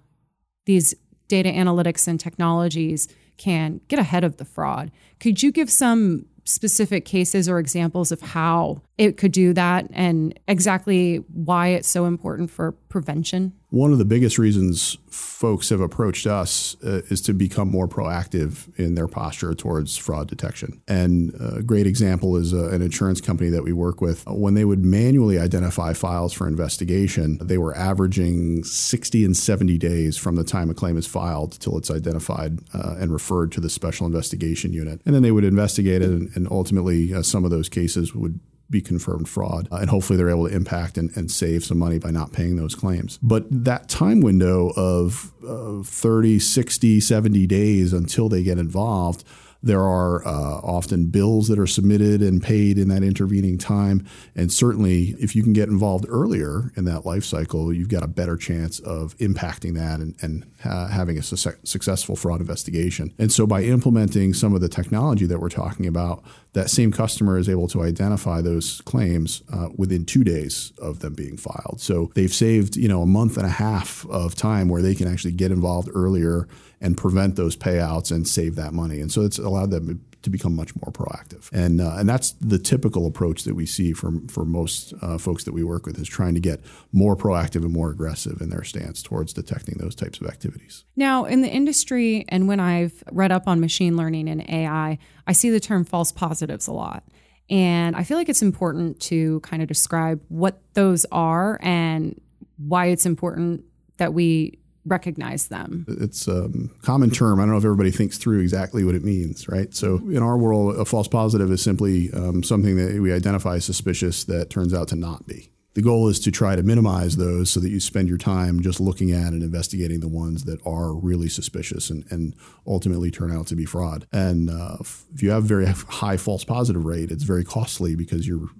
these 0.64 0.94
data 1.28 1.50
analytics 1.50 2.08
and 2.08 2.18
technologies 2.18 3.08
can 3.36 3.80
get 3.88 3.98
ahead 3.98 4.24
of 4.24 4.36
the 4.36 4.44
fraud. 4.44 4.90
Could 5.18 5.42
you 5.42 5.52
give 5.52 5.70
some 5.70 6.26
specific 6.44 7.04
cases 7.04 7.48
or 7.48 7.58
examples 7.58 8.12
of 8.12 8.20
how 8.20 8.82
it 8.98 9.16
could 9.16 9.32
do 9.32 9.52
that 9.52 9.86
and 9.92 10.38
exactly 10.48 11.16
why 11.32 11.68
it's 11.68 11.88
so 11.88 12.04
important 12.06 12.50
for 12.50 12.72
prevention? 12.88 13.52
One 13.72 13.90
of 13.90 13.96
the 13.96 14.04
biggest 14.04 14.36
reasons 14.36 14.98
folks 15.08 15.70
have 15.70 15.80
approached 15.80 16.26
us 16.26 16.76
uh, 16.84 17.00
is 17.08 17.22
to 17.22 17.32
become 17.32 17.70
more 17.70 17.88
proactive 17.88 18.68
in 18.78 18.96
their 18.96 19.08
posture 19.08 19.54
towards 19.54 19.96
fraud 19.96 20.28
detection. 20.28 20.82
And 20.86 21.32
a 21.40 21.62
great 21.62 21.86
example 21.86 22.36
is 22.36 22.52
uh, 22.52 22.68
an 22.68 22.82
insurance 22.82 23.22
company 23.22 23.48
that 23.48 23.64
we 23.64 23.72
work 23.72 24.02
with. 24.02 24.24
When 24.26 24.52
they 24.52 24.66
would 24.66 24.84
manually 24.84 25.38
identify 25.38 25.94
files 25.94 26.34
for 26.34 26.46
investigation, 26.46 27.38
they 27.40 27.56
were 27.56 27.74
averaging 27.74 28.62
60 28.62 29.24
and 29.24 29.34
70 29.34 29.78
days 29.78 30.18
from 30.18 30.36
the 30.36 30.44
time 30.44 30.68
a 30.68 30.74
claim 30.74 30.98
is 30.98 31.06
filed 31.06 31.58
till 31.58 31.78
it's 31.78 31.90
identified 31.90 32.58
uh, 32.74 32.96
and 32.98 33.10
referred 33.10 33.52
to 33.52 33.60
the 33.62 33.70
special 33.70 34.06
investigation 34.06 34.74
unit. 34.74 35.00
And 35.06 35.14
then 35.14 35.22
they 35.22 35.32
would 35.32 35.44
investigate 35.44 36.02
it, 36.02 36.10
and, 36.10 36.30
and 36.36 36.46
ultimately, 36.50 37.14
uh, 37.14 37.22
some 37.22 37.42
of 37.42 37.50
those 37.50 37.70
cases 37.70 38.14
would 38.14 38.38
be 38.72 38.80
confirmed 38.80 39.28
fraud. 39.28 39.68
Uh, 39.70 39.76
and 39.76 39.90
hopefully 39.90 40.16
they're 40.16 40.30
able 40.30 40.48
to 40.48 40.54
impact 40.54 40.98
and, 40.98 41.16
and, 41.16 41.30
save 41.30 41.64
some 41.64 41.78
money 41.78 41.98
by 41.98 42.10
not 42.10 42.32
paying 42.32 42.56
those 42.56 42.74
claims. 42.74 43.18
But 43.22 43.46
that 43.50 43.88
time 43.88 44.20
window 44.20 44.72
of 44.76 45.32
uh, 45.46 45.82
30, 45.84 46.40
60, 46.40 47.00
70 47.00 47.46
days 47.46 47.92
until 47.92 48.28
they 48.28 48.42
get 48.42 48.58
involved 48.58 49.22
there 49.62 49.82
are 49.82 50.26
uh, 50.26 50.60
often 50.62 51.06
bills 51.06 51.48
that 51.48 51.58
are 51.58 51.66
submitted 51.66 52.20
and 52.20 52.42
paid 52.42 52.78
in 52.78 52.88
that 52.88 53.02
intervening 53.02 53.58
time. 53.58 54.06
And 54.34 54.52
certainly, 54.52 55.14
if 55.20 55.36
you 55.36 55.42
can 55.42 55.52
get 55.52 55.68
involved 55.68 56.04
earlier 56.08 56.72
in 56.76 56.84
that 56.86 57.06
life 57.06 57.24
cycle, 57.24 57.72
you've 57.72 57.88
got 57.88 58.02
a 58.02 58.08
better 58.08 58.36
chance 58.36 58.80
of 58.80 59.16
impacting 59.18 59.74
that 59.74 60.00
and, 60.00 60.16
and 60.20 60.50
uh, 60.64 60.88
having 60.88 61.18
a 61.18 61.22
su- 61.22 61.52
successful 61.64 62.16
fraud 62.16 62.40
investigation. 62.40 63.14
And 63.18 63.30
so, 63.30 63.46
by 63.46 63.62
implementing 63.62 64.34
some 64.34 64.54
of 64.54 64.60
the 64.60 64.68
technology 64.68 65.26
that 65.26 65.38
we're 65.38 65.48
talking 65.48 65.86
about, 65.86 66.24
that 66.54 66.68
same 66.68 66.92
customer 66.92 67.38
is 67.38 67.48
able 67.48 67.68
to 67.68 67.82
identify 67.82 68.40
those 68.40 68.82
claims 68.82 69.42
uh, 69.52 69.68
within 69.76 70.04
two 70.04 70.22
days 70.22 70.72
of 70.78 70.98
them 71.00 71.14
being 71.14 71.36
filed. 71.36 71.80
So 71.80 72.10
they've 72.14 72.32
saved 72.32 72.76
you 72.76 72.88
know 72.88 73.02
a 73.02 73.06
month 73.06 73.36
and 73.36 73.46
a 73.46 73.50
half 73.50 74.06
of 74.06 74.34
time 74.34 74.68
where 74.68 74.82
they 74.82 74.94
can 74.94 75.08
actually 75.08 75.32
get 75.32 75.50
involved 75.50 75.88
earlier 75.94 76.48
and 76.80 76.96
prevent 76.96 77.36
those 77.36 77.56
payouts 77.56 78.10
and 78.10 78.26
save 78.26 78.56
that 78.56 78.74
money. 78.74 79.00
And 79.00 79.10
so 79.10 79.22
it's 79.22 79.38
allowed 79.52 79.70
them 79.70 80.04
to 80.22 80.30
become 80.30 80.54
much 80.54 80.74
more 80.76 80.92
proactive. 80.92 81.50
And 81.52 81.80
uh, 81.80 81.96
and 81.98 82.08
that's 82.08 82.32
the 82.32 82.58
typical 82.58 83.06
approach 83.06 83.44
that 83.44 83.54
we 83.54 83.66
see 83.66 83.92
from 83.92 84.28
for 84.28 84.44
most 84.44 84.94
uh, 85.02 85.18
folks 85.18 85.44
that 85.44 85.52
we 85.52 85.64
work 85.64 85.86
with 85.86 85.98
is 85.98 86.08
trying 86.08 86.34
to 86.34 86.40
get 86.40 86.60
more 86.92 87.16
proactive 87.16 87.62
and 87.62 87.72
more 87.72 87.90
aggressive 87.90 88.40
in 88.40 88.48
their 88.48 88.64
stance 88.64 89.02
towards 89.02 89.32
detecting 89.32 89.76
those 89.78 89.94
types 89.94 90.20
of 90.20 90.26
activities. 90.26 90.84
Now, 90.96 91.24
in 91.24 91.42
the 91.42 91.48
industry, 91.48 92.24
and 92.28 92.48
when 92.48 92.60
I've 92.60 93.02
read 93.10 93.32
up 93.32 93.48
on 93.48 93.60
machine 93.60 93.96
learning 93.96 94.28
and 94.28 94.48
AI, 94.48 94.98
I 95.26 95.32
see 95.32 95.50
the 95.50 95.60
term 95.60 95.84
false 95.84 96.12
positives 96.12 96.66
a 96.66 96.72
lot. 96.72 97.04
And 97.50 97.96
I 97.96 98.04
feel 98.04 98.16
like 98.16 98.28
it's 98.28 98.42
important 98.42 99.00
to 99.00 99.40
kind 99.40 99.60
of 99.62 99.68
describe 99.68 100.22
what 100.28 100.62
those 100.74 101.04
are 101.12 101.58
and 101.60 102.18
why 102.56 102.86
it's 102.86 103.04
important 103.04 103.64
that 103.98 104.14
we 104.14 104.58
recognize 104.84 105.48
them. 105.48 105.86
It's 105.88 106.26
a 106.26 106.50
common 106.82 107.10
term. 107.10 107.38
I 107.38 107.42
don't 107.42 107.52
know 107.52 107.58
if 107.58 107.64
everybody 107.64 107.90
thinks 107.90 108.18
through 108.18 108.40
exactly 108.40 108.84
what 108.84 108.94
it 108.94 109.04
means, 109.04 109.48
right? 109.48 109.72
So 109.74 109.96
in 109.96 110.22
our 110.22 110.36
world, 110.36 110.76
a 110.76 110.84
false 110.84 111.08
positive 111.08 111.50
is 111.50 111.62
simply 111.62 112.12
um, 112.12 112.42
something 112.42 112.76
that 112.76 113.00
we 113.00 113.12
identify 113.12 113.56
as 113.56 113.64
suspicious 113.64 114.24
that 114.24 114.50
turns 114.50 114.74
out 114.74 114.88
to 114.88 114.96
not 114.96 115.26
be. 115.26 115.50
The 115.74 115.82
goal 115.82 116.08
is 116.08 116.20
to 116.20 116.30
try 116.30 116.54
to 116.54 116.62
minimize 116.62 117.16
those 117.16 117.48
so 117.48 117.58
that 117.60 117.70
you 117.70 117.80
spend 117.80 118.08
your 118.08 118.18
time 118.18 118.60
just 118.60 118.78
looking 118.78 119.10
at 119.12 119.32
and 119.32 119.42
investigating 119.42 120.00
the 120.00 120.08
ones 120.08 120.44
that 120.44 120.60
are 120.66 120.92
really 120.92 121.30
suspicious 121.30 121.88
and, 121.88 122.04
and 122.10 122.34
ultimately 122.66 123.10
turn 123.10 123.32
out 123.32 123.46
to 123.46 123.56
be 123.56 123.64
fraud. 123.64 124.06
And 124.12 124.50
uh, 124.50 124.76
if 124.80 125.22
you 125.22 125.30
have 125.30 125.44
very 125.44 125.66
high 125.88 126.18
false 126.18 126.44
positive 126.44 126.84
rate, 126.84 127.10
it's 127.10 127.24
very 127.24 127.44
costly 127.44 127.96
because 127.96 128.28
you're 128.28 128.50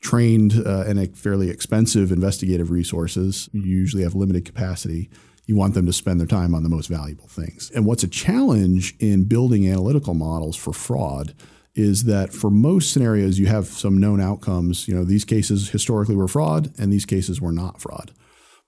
trained 0.00 0.54
uh, 0.64 0.84
in 0.84 0.96
a 0.96 1.06
fairly 1.08 1.50
expensive 1.50 2.10
investigative 2.10 2.70
resources. 2.70 3.50
You 3.52 3.62
usually 3.62 4.02
have 4.02 4.14
limited 4.14 4.46
capacity 4.46 5.10
you 5.46 5.56
want 5.56 5.74
them 5.74 5.86
to 5.86 5.92
spend 5.92 6.18
their 6.18 6.26
time 6.26 6.54
on 6.54 6.62
the 6.62 6.68
most 6.68 6.86
valuable 6.86 7.28
things. 7.28 7.70
And 7.74 7.84
what's 7.84 8.02
a 8.02 8.08
challenge 8.08 8.94
in 8.98 9.24
building 9.24 9.68
analytical 9.68 10.14
models 10.14 10.56
for 10.56 10.72
fraud 10.72 11.34
is 11.74 12.04
that 12.04 12.32
for 12.32 12.50
most 12.50 12.92
scenarios, 12.92 13.38
you 13.38 13.46
have 13.46 13.66
some 13.66 13.98
known 13.98 14.20
outcomes. 14.20 14.86
You 14.86 14.94
know, 14.94 15.04
these 15.04 15.24
cases 15.24 15.70
historically 15.70 16.14
were 16.14 16.28
fraud 16.28 16.72
and 16.78 16.92
these 16.92 17.04
cases 17.04 17.40
were 17.40 17.52
not 17.52 17.80
fraud. 17.80 18.12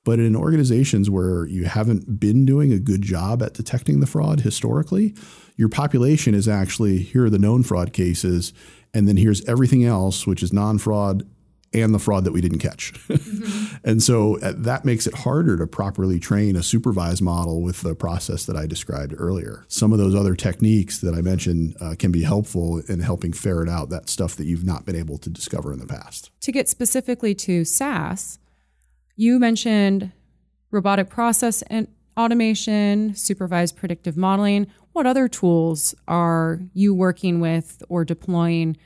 But 0.05 0.19
in 0.19 0.37
organizations 0.37 1.11
where 1.11 1.47
you 1.47 1.65
haven't 1.65 2.21
been 2.21 2.45
doing 2.45 2.73
a 2.73 2.79
good 2.79 3.03
job 3.03 3.43
at 3.43 3.55
detecting 3.55 4.01
the 4.01 4.07
fraud 4.07 4.41
historically, 4.41 5.15
your 5.57 5.69
population 5.69 6.35
is 6.35 6.47
actually 6.47 6.99
here 6.99 7.25
are 7.25 7.31
the 7.31 7.39
known 7.39 7.63
fraud 7.63 7.93
cases, 7.93 8.53
and 8.95 9.09
then 9.09 9.17
here's 9.17 9.45
everything 9.47 9.85
else, 9.85 10.27
which 10.27 10.43
is 10.43 10.53
non 10.53 10.79
fraud 10.79 11.29
and 11.77 11.95
the 11.95 11.99
fraud 11.99 12.25
that 12.25 12.33
we 12.33 12.41
didn't 12.41 12.59
catch. 12.59 12.93
Mm-hmm. 13.09 13.77
and 13.85 14.03
so 14.03 14.39
uh, 14.41 14.53
that 14.57 14.85
makes 14.85 15.07
it 15.07 15.15
harder 15.15 15.57
to 15.57 15.67
properly 15.67 16.19
train 16.19 16.57
a 16.57 16.63
supervised 16.63 17.23
model 17.23 17.63
with 17.63 17.83
the 17.83 17.95
process 17.95 18.45
that 18.47 18.57
I 18.57 18.67
described 18.67 19.15
earlier. 19.17 19.65
Some 19.69 19.93
of 19.93 19.99
those 19.99 20.15
other 20.15 20.35
techniques 20.35 20.99
that 21.01 21.15
I 21.15 21.21
mentioned 21.21 21.77
uh, 21.81 21.95
can 21.99 22.13
be 22.13 22.23
helpful 22.23 22.83
in 22.89 23.01
helping 23.01 23.33
ferret 23.33 23.69
out 23.69 23.91
that 23.91 24.09
stuff 24.09 24.37
that 24.37 24.47
you've 24.47 24.65
not 24.65 24.85
been 24.85 24.97
able 24.97 25.19
to 25.19 25.31
discover 25.31 25.73
in 25.73 25.79
the 25.79 25.87
past. 25.87 26.31
To 26.41 26.53
get 26.53 26.69
specifically 26.69 27.35
to 27.37 27.65
SAS, 27.65 28.39
you 29.17 29.39
mentioned 29.39 30.13
robotic 30.71 31.09
process 31.09 31.63
and 31.63 31.89
automation, 32.17 33.15
supervised 33.15 33.77
predictive 33.77 34.17
modeling. 34.17 34.67
What 34.93 35.07
other 35.07 35.29
tools 35.29 35.95
are 36.09 36.61
you 36.73 36.95
working 36.95 37.41
with 37.41 37.83
or 37.89 38.05
deploying 38.05 38.77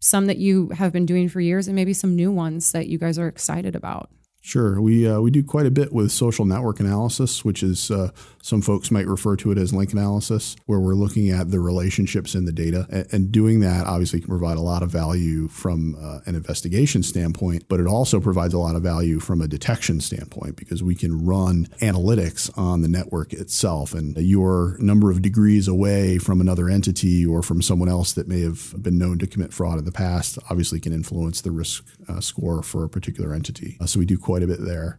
some 0.00 0.26
that 0.26 0.38
you 0.38 0.68
have 0.70 0.92
been 0.92 1.06
doing 1.06 1.28
for 1.28 1.40
years 1.40 1.68
and 1.68 1.74
maybe 1.74 1.92
some 1.92 2.14
new 2.14 2.30
ones 2.30 2.72
that 2.72 2.88
you 2.88 2.98
guys 2.98 3.18
are 3.18 3.28
excited 3.28 3.74
about. 3.74 4.10
Sure. 4.46 4.80
We, 4.80 5.08
uh, 5.08 5.18
we 5.18 5.32
do 5.32 5.42
quite 5.42 5.66
a 5.66 5.72
bit 5.72 5.92
with 5.92 6.12
social 6.12 6.44
network 6.44 6.78
analysis, 6.78 7.44
which 7.44 7.64
is 7.64 7.90
uh, 7.90 8.12
some 8.40 8.62
folks 8.62 8.92
might 8.92 9.08
refer 9.08 9.34
to 9.34 9.50
it 9.50 9.58
as 9.58 9.74
link 9.74 9.92
analysis, 9.92 10.54
where 10.66 10.78
we're 10.78 10.94
looking 10.94 11.30
at 11.30 11.50
the 11.50 11.58
relationships 11.58 12.36
in 12.36 12.44
the 12.44 12.52
data. 12.52 12.86
And, 12.88 13.06
and 13.12 13.32
doing 13.32 13.58
that 13.60 13.88
obviously 13.88 14.20
can 14.20 14.28
provide 14.28 14.56
a 14.56 14.60
lot 14.60 14.84
of 14.84 14.90
value 14.92 15.48
from 15.48 15.96
uh, 16.00 16.20
an 16.26 16.36
investigation 16.36 17.02
standpoint, 17.02 17.64
but 17.66 17.80
it 17.80 17.88
also 17.88 18.20
provides 18.20 18.54
a 18.54 18.60
lot 18.60 18.76
of 18.76 18.84
value 18.84 19.18
from 19.18 19.42
a 19.42 19.48
detection 19.48 20.00
standpoint 20.00 20.54
because 20.54 20.80
we 20.80 20.94
can 20.94 21.26
run 21.26 21.66
analytics 21.80 22.56
on 22.56 22.82
the 22.82 22.88
network 22.88 23.32
itself. 23.32 23.94
And 23.94 24.16
your 24.16 24.76
number 24.78 25.10
of 25.10 25.22
degrees 25.22 25.66
away 25.66 26.18
from 26.18 26.40
another 26.40 26.68
entity 26.68 27.26
or 27.26 27.42
from 27.42 27.62
someone 27.62 27.88
else 27.88 28.12
that 28.12 28.28
may 28.28 28.42
have 28.42 28.80
been 28.80 28.96
known 28.96 29.18
to 29.18 29.26
commit 29.26 29.52
fraud 29.52 29.80
in 29.80 29.84
the 29.84 29.90
past 29.90 30.38
obviously 30.48 30.78
can 30.78 30.92
influence 30.92 31.40
the 31.40 31.50
risk 31.50 31.84
uh, 32.08 32.20
score 32.20 32.62
for 32.62 32.84
a 32.84 32.88
particular 32.88 33.34
entity. 33.34 33.76
Uh, 33.80 33.86
so 33.86 33.98
we 33.98 34.06
do 34.06 34.18
quite 34.18 34.42
a 34.42 34.46
bit 34.46 34.64
there. 34.64 34.98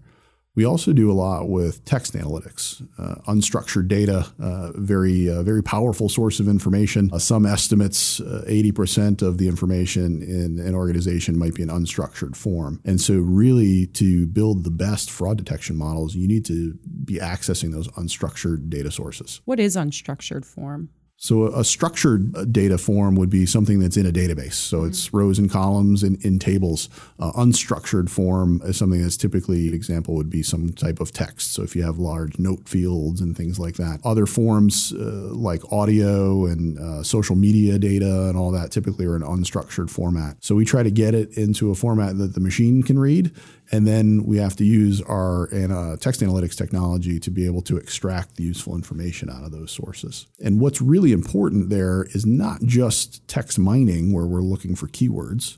We 0.55 0.65
also 0.65 0.91
do 0.91 1.11
a 1.11 1.13
lot 1.13 1.49
with 1.49 1.85
text 1.85 2.15
analytics, 2.15 2.81
uh, 2.97 3.21
unstructured 3.31 3.87
data, 3.87 4.25
uh, 4.39 4.71
very 4.73 5.29
uh, 5.29 5.43
very 5.43 5.61
powerful 5.61 6.09
source 6.09 6.39
of 6.39 6.47
information. 6.47 7.11
Uh, 7.13 7.19
some 7.19 7.45
estimates, 7.45 8.19
uh, 8.19 8.43
eighty 8.47 8.71
percent 8.71 9.21
of 9.21 9.37
the 9.37 9.47
information 9.47 10.23
in 10.23 10.57
an 10.57 10.73
organization 10.73 11.37
might 11.37 11.53
be 11.53 11.61
in 11.61 11.69
unstructured 11.69 12.35
form. 12.35 12.81
And 12.85 12.99
so, 12.99 13.13
really, 13.19 13.85
to 13.93 14.25
build 14.25 14.63
the 14.63 14.71
best 14.71 15.11
fraud 15.11 15.37
detection 15.37 15.75
models, 15.75 16.15
you 16.15 16.27
need 16.27 16.43
to 16.45 16.73
be 17.05 17.19
accessing 17.19 17.71
those 17.71 17.87
unstructured 17.89 18.67
data 18.67 18.89
sources. 18.89 19.41
What 19.45 19.59
is 19.59 19.75
unstructured 19.75 20.43
form? 20.43 20.89
So 21.19 21.47
a, 21.47 21.63
structured 21.63 22.37
uh, 22.37 22.45
data 22.45 22.77
form 22.77 23.15
would 23.15 23.29
be 23.29 23.47
something 23.47 23.79
that's 23.79 23.97
in 23.97 24.05
a 24.05 24.11
database. 24.11 24.53
So 24.53 24.77
mm-hmm. 24.77 24.89
it's 24.89 25.11
rows 25.11 25.39
and 25.39 25.49
columns 25.49 26.03
in, 26.03 26.17
in 26.21 26.37
tables. 26.37 26.89
Uh, 27.19 27.31
unstructured 27.31 28.07
form 28.07 28.61
is 28.63 28.77
something 28.77 29.01
that's 29.01 29.17
typically, 29.17 29.67
an 29.67 29.73
example 29.73 30.13
would 30.13 30.29
be 30.29 30.43
some 30.43 30.69
type 30.69 30.99
of 30.99 31.11
text. 31.11 31.53
So 31.53 31.63
if 31.63 31.75
you 31.75 31.83
have 31.83 31.97
large 31.97 32.37
note 32.37 32.69
fields 32.69 33.19
and 33.19 33.35
things 33.35 33.59
like 33.59 33.75
that. 33.75 33.99
Other 34.03 34.27
forms 34.27 34.93
uh, 34.93 35.33
like 35.33 35.61
audio 35.73 36.45
and 36.45 36.77
uh, 36.77 37.01
social 37.01 37.35
media 37.35 37.79
data 37.79 38.29
and 38.29 38.37
all 38.37 38.51
that 38.51 38.71
typically 38.71 39.07
are 39.07 39.15
an 39.15 39.23
unstructured 39.23 39.89
format. 39.89 40.37
So 40.41 40.53
we 40.53 40.65
try 40.65 40.83
to 40.83 40.91
get 40.91 41.15
it 41.15 41.35
into 41.35 41.71
a 41.71 41.75
format 41.75 42.19
that 42.19 42.35
the 42.35 42.39
machine 42.39 42.83
can 42.83 42.99
read 42.99 43.31
and 43.71 43.87
then 43.87 44.23
we 44.25 44.37
have 44.37 44.55
to 44.57 44.65
use 44.65 45.01
our 45.01 45.49
uh, 45.53 45.97
text 45.97 46.21
analytics 46.21 46.55
technology 46.55 47.19
to 47.19 47.29
be 47.29 47.45
able 47.45 47.61
to 47.63 47.77
extract 47.77 48.35
the 48.35 48.43
useful 48.43 48.75
information 48.75 49.29
out 49.29 49.43
of 49.43 49.51
those 49.51 49.71
sources. 49.71 50.27
And 50.43 50.59
what's 50.59 50.81
really 50.81 51.11
important 51.11 51.69
there 51.69 52.07
is 52.11 52.25
not 52.25 52.63
just 52.63 53.27
text 53.27 53.59
mining, 53.59 54.13
where 54.13 54.25
we're 54.25 54.41
looking 54.41 54.75
for 54.75 54.87
keywords, 54.87 55.57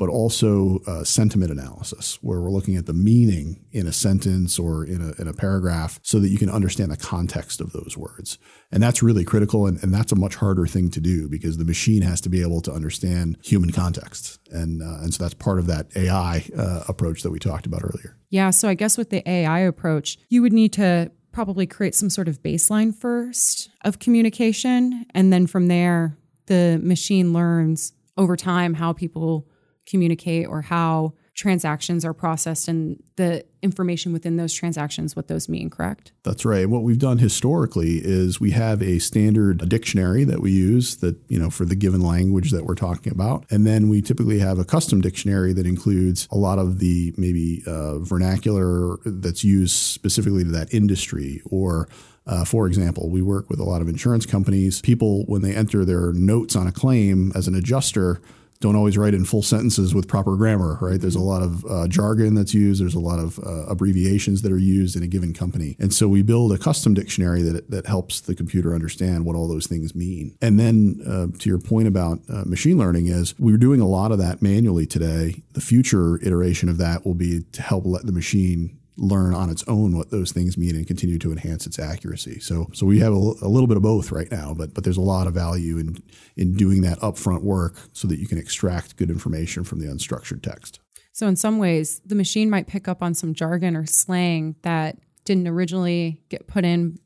but 0.00 0.08
also 0.08 0.78
uh, 0.86 1.04
sentiment 1.04 1.52
analysis, 1.52 2.18
where 2.22 2.40
we're 2.40 2.50
looking 2.50 2.74
at 2.74 2.86
the 2.86 2.94
meaning 2.94 3.62
in 3.70 3.86
a 3.86 3.92
sentence 3.92 4.58
or 4.58 4.82
in 4.82 5.02
a, 5.02 5.20
in 5.20 5.28
a 5.28 5.34
paragraph 5.34 6.00
so 6.02 6.18
that 6.18 6.30
you 6.30 6.38
can 6.38 6.48
understand 6.48 6.90
the 6.90 6.96
context 6.96 7.60
of 7.60 7.72
those 7.72 7.98
words. 7.98 8.38
And 8.72 8.82
that's 8.82 9.02
really 9.02 9.26
critical. 9.26 9.66
And, 9.66 9.80
and 9.84 9.92
that's 9.92 10.10
a 10.10 10.16
much 10.16 10.36
harder 10.36 10.66
thing 10.66 10.88
to 10.92 11.02
do 11.02 11.28
because 11.28 11.58
the 11.58 11.66
machine 11.66 12.00
has 12.00 12.18
to 12.22 12.30
be 12.30 12.40
able 12.40 12.62
to 12.62 12.72
understand 12.72 13.36
human 13.42 13.72
context. 13.72 14.40
And, 14.50 14.82
uh, 14.82 15.02
and 15.02 15.12
so 15.12 15.22
that's 15.22 15.34
part 15.34 15.58
of 15.58 15.66
that 15.66 15.94
AI 15.94 16.46
uh, 16.56 16.84
approach 16.88 17.20
that 17.22 17.30
we 17.30 17.38
talked 17.38 17.66
about 17.66 17.82
earlier. 17.84 18.16
Yeah. 18.30 18.48
So 18.48 18.70
I 18.70 18.74
guess 18.74 18.96
with 18.96 19.10
the 19.10 19.28
AI 19.28 19.58
approach, 19.58 20.16
you 20.30 20.40
would 20.40 20.54
need 20.54 20.72
to 20.72 21.12
probably 21.30 21.66
create 21.66 21.94
some 21.94 22.08
sort 22.08 22.26
of 22.26 22.42
baseline 22.42 22.94
first 22.94 23.68
of 23.84 23.98
communication. 23.98 25.04
And 25.12 25.30
then 25.30 25.46
from 25.46 25.66
there, 25.66 26.16
the 26.46 26.80
machine 26.82 27.34
learns 27.34 27.92
over 28.16 28.34
time 28.34 28.74
how 28.74 28.94
people 28.94 29.46
communicate 29.90 30.46
or 30.46 30.62
how 30.62 31.14
transactions 31.34 32.04
are 32.04 32.12
processed 32.12 32.68
and 32.68 33.02
the 33.16 33.42
information 33.62 34.12
within 34.12 34.36
those 34.36 34.52
transactions, 34.52 35.16
what 35.16 35.28
those 35.28 35.48
mean, 35.48 35.70
correct? 35.70 36.12
That's 36.22 36.44
right. 36.44 36.68
What 36.68 36.82
we've 36.82 36.98
done 36.98 37.16
historically 37.16 37.98
is 38.04 38.38
we 38.38 38.50
have 38.50 38.82
a 38.82 38.98
standard 38.98 39.66
dictionary 39.68 40.24
that 40.24 40.40
we 40.40 40.52
use 40.52 40.96
that, 40.96 41.16
you 41.28 41.38
know, 41.38 41.48
for 41.48 41.64
the 41.64 41.74
given 41.74 42.02
language 42.02 42.50
that 42.50 42.66
we're 42.66 42.74
talking 42.74 43.10
about. 43.12 43.46
And 43.50 43.66
then 43.66 43.88
we 43.88 44.02
typically 44.02 44.38
have 44.40 44.58
a 44.58 44.64
custom 44.64 45.00
dictionary 45.00 45.54
that 45.54 45.66
includes 45.66 46.28
a 46.30 46.36
lot 46.36 46.58
of 46.58 46.78
the 46.78 47.14
maybe 47.16 47.62
uh, 47.66 48.00
vernacular 48.00 48.98
that's 49.06 49.42
used 49.42 49.76
specifically 49.76 50.44
to 50.44 50.50
that 50.50 50.72
industry 50.74 51.40
or 51.46 51.88
uh, 52.26 52.44
for 52.44 52.66
example, 52.66 53.08
we 53.08 53.22
work 53.22 53.48
with 53.48 53.58
a 53.58 53.64
lot 53.64 53.80
of 53.80 53.88
insurance 53.88 54.26
companies. 54.26 54.80
People, 54.82 55.24
when 55.24 55.42
they 55.42 55.54
enter 55.54 55.84
their 55.84 56.12
notes 56.12 56.54
on 56.54 56.66
a 56.66 56.70
claim 56.70 57.32
as 57.34 57.48
an 57.48 57.54
adjuster, 57.54 58.20
don't 58.60 58.76
always 58.76 58.98
write 58.98 59.14
in 59.14 59.24
full 59.24 59.42
sentences 59.42 59.94
with 59.94 60.06
proper 60.06 60.36
grammar, 60.36 60.76
right? 60.82 61.00
There's 61.00 61.14
a 61.14 61.20
lot 61.20 61.42
of 61.42 61.64
uh, 61.64 61.88
jargon 61.88 62.34
that's 62.34 62.52
used. 62.52 62.80
There's 62.80 62.94
a 62.94 63.00
lot 63.00 63.18
of 63.18 63.38
uh, 63.38 63.64
abbreviations 63.66 64.42
that 64.42 64.52
are 64.52 64.58
used 64.58 64.96
in 64.96 65.02
a 65.02 65.06
given 65.06 65.32
company. 65.32 65.76
And 65.78 65.94
so 65.94 66.08
we 66.08 66.22
build 66.22 66.52
a 66.52 66.58
custom 66.58 66.92
dictionary 66.92 67.40
that, 67.42 67.70
that 67.70 67.86
helps 67.86 68.20
the 68.20 68.34
computer 68.34 68.74
understand 68.74 69.24
what 69.24 69.34
all 69.34 69.48
those 69.48 69.66
things 69.66 69.94
mean. 69.94 70.36
And 70.42 70.60
then 70.60 71.00
uh, 71.06 71.38
to 71.38 71.48
your 71.48 71.58
point 71.58 71.88
about 71.88 72.20
uh, 72.28 72.44
machine 72.44 72.76
learning 72.76 73.06
is 73.06 73.34
we're 73.38 73.56
doing 73.56 73.80
a 73.80 73.88
lot 73.88 74.12
of 74.12 74.18
that 74.18 74.42
manually 74.42 74.86
today. 74.86 75.42
The 75.54 75.62
future 75.62 76.16
iteration 76.22 76.68
of 76.68 76.76
that 76.78 77.06
will 77.06 77.14
be 77.14 77.42
to 77.52 77.62
help 77.62 77.86
let 77.86 78.04
the 78.04 78.12
machine 78.12 78.78
learn 79.00 79.34
on 79.34 79.48
its 79.48 79.64
own 79.66 79.96
what 79.96 80.10
those 80.10 80.30
things 80.30 80.58
mean 80.58 80.76
and 80.76 80.86
continue 80.86 81.18
to 81.18 81.32
enhance 81.32 81.66
its 81.66 81.78
accuracy. 81.78 82.38
So, 82.38 82.68
so 82.74 82.84
we 82.84 83.00
have 83.00 83.12
a, 83.12 83.16
a, 83.16 83.48
little 83.48 83.66
bit 83.66 83.78
of 83.78 83.82
both 83.82 84.12
right 84.12 84.30
now, 84.30 84.52
but 84.54 84.74
but 84.74 84.84
there's 84.84 84.98
a 84.98 85.02
lot 85.02 85.26
of 85.26 85.34
value 85.34 85.78
in 85.78 86.02
in 86.36 86.54
doing 86.54 86.82
that 86.82 87.00
upfront 87.00 87.42
work 87.42 87.76
so 87.92 88.06
that 88.08 88.18
you 88.18 88.28
can 88.28 88.38
extract 88.38 88.96
good 88.96 89.10
information 89.10 89.64
from 89.64 89.80
the 89.80 89.86
unstructured 89.86 90.42
text. 90.42 90.80
So, 91.12 91.26
in 91.26 91.36
some 91.36 91.58
ways, 91.58 92.00
the 92.04 92.14
machine 92.14 92.50
might 92.50 92.66
pick 92.66 92.86
up 92.86 93.02
on 93.02 93.14
some 93.14 93.34
jargon 93.34 93.74
or 93.74 93.86
slang 93.86 94.56
that 94.62 94.98
didn't 95.24 95.48
originally 95.48 96.22
get 96.28 96.46
put 96.46 96.64
in 96.64 96.98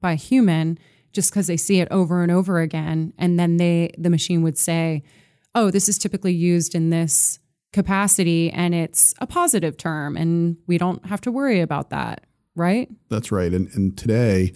by 0.00 0.12
a 0.12 0.16
human 0.16 0.78
just 1.12 1.30
because 1.30 1.46
they 1.46 1.58
see 1.58 1.80
it 1.80 1.88
over 1.90 2.22
and 2.22 2.32
over 2.32 2.60
again, 2.60 3.12
and 3.18 3.38
then 3.38 3.58
they 3.58 3.92
the 3.98 4.10
machine 4.10 4.42
would 4.42 4.56
say, 4.56 5.02
"Oh, 5.54 5.70
this 5.70 5.88
is 5.88 5.98
typically 5.98 6.32
used 6.32 6.74
in 6.74 6.88
this." 6.88 7.38
Capacity 7.72 8.50
and 8.50 8.74
it's 8.74 9.14
a 9.18 9.26
positive 9.26 9.76
term 9.76 10.16
and 10.16 10.56
we 10.66 10.78
don't 10.78 11.04
have 11.06 11.20
to 11.22 11.32
worry 11.32 11.60
about 11.60 11.90
that, 11.90 12.24
right? 12.54 12.88
That's 13.08 13.32
right. 13.32 13.52
And, 13.52 13.68
and 13.74 13.96
today, 13.96 14.52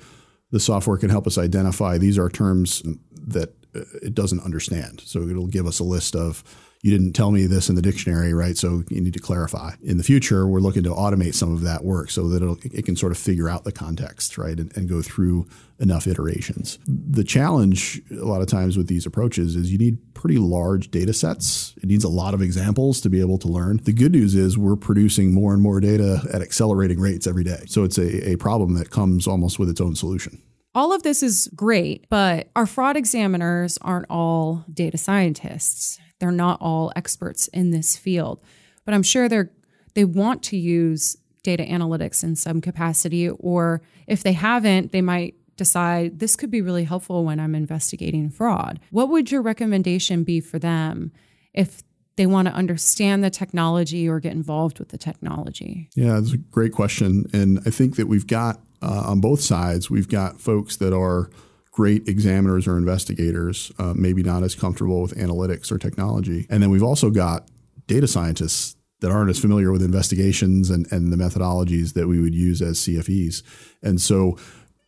the 0.50 0.60
software 0.60 0.98
can 0.98 1.10
help 1.10 1.26
us 1.26 1.38
identify 1.38 1.98
these 1.98 2.18
are 2.18 2.28
terms 2.28 2.82
that 3.12 3.54
uh, 3.74 3.80
it 4.02 4.14
doesn't 4.14 4.40
understand. 4.40 5.02
So 5.04 5.22
it'll 5.22 5.48
give 5.48 5.66
us 5.66 5.78
a 5.78 5.84
list 5.84 6.14
of 6.14 6.44
you 6.86 6.96
didn't 6.96 7.14
tell 7.14 7.32
me 7.32 7.46
this 7.46 7.68
in 7.68 7.74
the 7.74 7.82
dictionary, 7.82 8.32
right? 8.32 8.56
So 8.56 8.84
you 8.90 9.00
need 9.00 9.14
to 9.14 9.18
clarify. 9.18 9.72
In 9.82 9.98
the 9.98 10.04
future, 10.04 10.46
we're 10.46 10.60
looking 10.60 10.84
to 10.84 10.90
automate 10.90 11.34
some 11.34 11.52
of 11.52 11.62
that 11.62 11.82
work 11.82 12.12
so 12.12 12.28
that 12.28 12.58
it 12.72 12.84
can 12.84 12.94
sort 12.94 13.10
of 13.10 13.18
figure 13.18 13.48
out 13.48 13.64
the 13.64 13.72
context, 13.72 14.38
right, 14.38 14.56
and, 14.56 14.74
and, 14.76 14.88
go 14.88 15.02
through 15.02 15.48
enough 15.80 16.06
iterations. 16.06 16.78
The 16.86 17.24
challenge 17.24 18.00
a 18.12 18.24
lot 18.24 18.40
of 18.40 18.46
times 18.46 18.76
with 18.76 18.86
these 18.86 19.04
approaches 19.04 19.56
is 19.56 19.72
you 19.72 19.78
need 19.78 19.98
pretty 20.14 20.38
large 20.38 20.92
data 20.92 21.12
sets. 21.12 21.74
It 21.82 21.86
needs 21.86 22.04
a 22.04 22.08
lot 22.08 22.34
of 22.34 22.40
examples 22.40 23.00
to 23.00 23.10
be 23.10 23.18
able 23.18 23.38
to 23.38 23.48
learn. 23.48 23.80
The 23.82 23.92
good 23.92 24.12
news 24.12 24.36
is 24.36 24.56
we're 24.56 24.76
producing 24.76 25.34
more 25.34 25.52
and 25.52 25.60
more 25.60 25.80
data 25.80 26.20
at 26.32 26.40
accelerating 26.40 27.00
rates 27.00 27.26
every 27.26 27.42
day. 27.42 27.64
So 27.66 27.82
it's 27.82 27.98
a, 27.98 28.30
a 28.30 28.36
problem 28.36 28.74
that 28.74 28.90
comes 28.90 29.26
almost 29.26 29.58
with 29.58 29.68
its 29.68 29.80
own 29.80 29.96
solution. 29.96 30.40
All 30.72 30.92
of 30.92 31.02
this 31.02 31.24
is 31.24 31.50
great, 31.56 32.06
but 32.10 32.48
our 32.54 32.66
fraud 32.66 32.96
examiners 32.96 33.76
aren't 33.82 34.06
all 34.08 34.64
data 34.72 34.98
scientists. 34.98 35.98
They're 36.18 36.30
not 36.30 36.60
all 36.60 36.92
experts 36.96 37.48
in 37.48 37.70
this 37.70 37.96
field, 37.96 38.42
but 38.84 38.94
I'm 38.94 39.02
sure 39.02 39.28
they're 39.28 39.50
they 39.94 40.04
want 40.04 40.42
to 40.44 40.56
use 40.58 41.16
data 41.42 41.62
analytics 41.62 42.22
in 42.22 42.36
some 42.36 42.60
capacity 42.60 43.30
or 43.30 43.80
if 44.06 44.22
they 44.22 44.32
haven't, 44.32 44.92
they 44.92 45.00
might 45.00 45.34
decide 45.56 46.18
this 46.18 46.36
could 46.36 46.50
be 46.50 46.60
really 46.60 46.84
helpful 46.84 47.24
when 47.24 47.40
I'm 47.40 47.54
investigating 47.54 48.28
fraud. 48.30 48.78
What 48.90 49.08
would 49.08 49.30
your 49.30 49.42
recommendation 49.42 50.22
be 50.22 50.40
for 50.40 50.58
them 50.58 51.12
if 51.54 51.82
they 52.16 52.26
want 52.26 52.48
to 52.48 52.54
understand 52.54 53.22
the 53.24 53.30
technology 53.30 54.08
or 54.08 54.20
get 54.20 54.32
involved 54.32 54.78
with 54.78 54.88
the 54.88 54.98
technology? 54.98 55.88
Yeah, 55.94 56.14
that's 56.14 56.32
a 56.32 56.38
great 56.38 56.72
question. 56.72 57.26
And 57.32 57.60
I 57.66 57.70
think 57.70 57.96
that 57.96 58.06
we've 58.06 58.26
got 58.26 58.60
uh, 58.82 59.04
on 59.06 59.20
both 59.20 59.40
sides, 59.40 59.90
we've 59.90 60.08
got 60.08 60.40
folks 60.40 60.76
that 60.76 60.94
are 60.94 61.30
great 61.76 62.08
examiners 62.08 62.66
or 62.66 62.78
investigators, 62.78 63.70
uh, 63.78 63.92
maybe 63.94 64.22
not 64.22 64.42
as 64.42 64.54
comfortable 64.54 65.02
with 65.02 65.14
analytics 65.14 65.70
or 65.70 65.76
technology. 65.76 66.46
And 66.48 66.62
then 66.62 66.70
we've 66.70 66.82
also 66.82 67.10
got 67.10 67.50
data 67.86 68.08
scientists 68.08 68.76
that 69.00 69.10
aren't 69.10 69.28
as 69.28 69.38
familiar 69.38 69.70
with 69.70 69.82
investigations 69.82 70.70
and, 70.70 70.90
and 70.90 71.12
the 71.12 71.18
methodologies 71.18 71.92
that 71.92 72.08
we 72.08 72.18
would 72.18 72.34
use 72.34 72.62
as 72.62 72.78
CFEs. 72.78 73.42
And 73.82 74.00
so, 74.00 74.38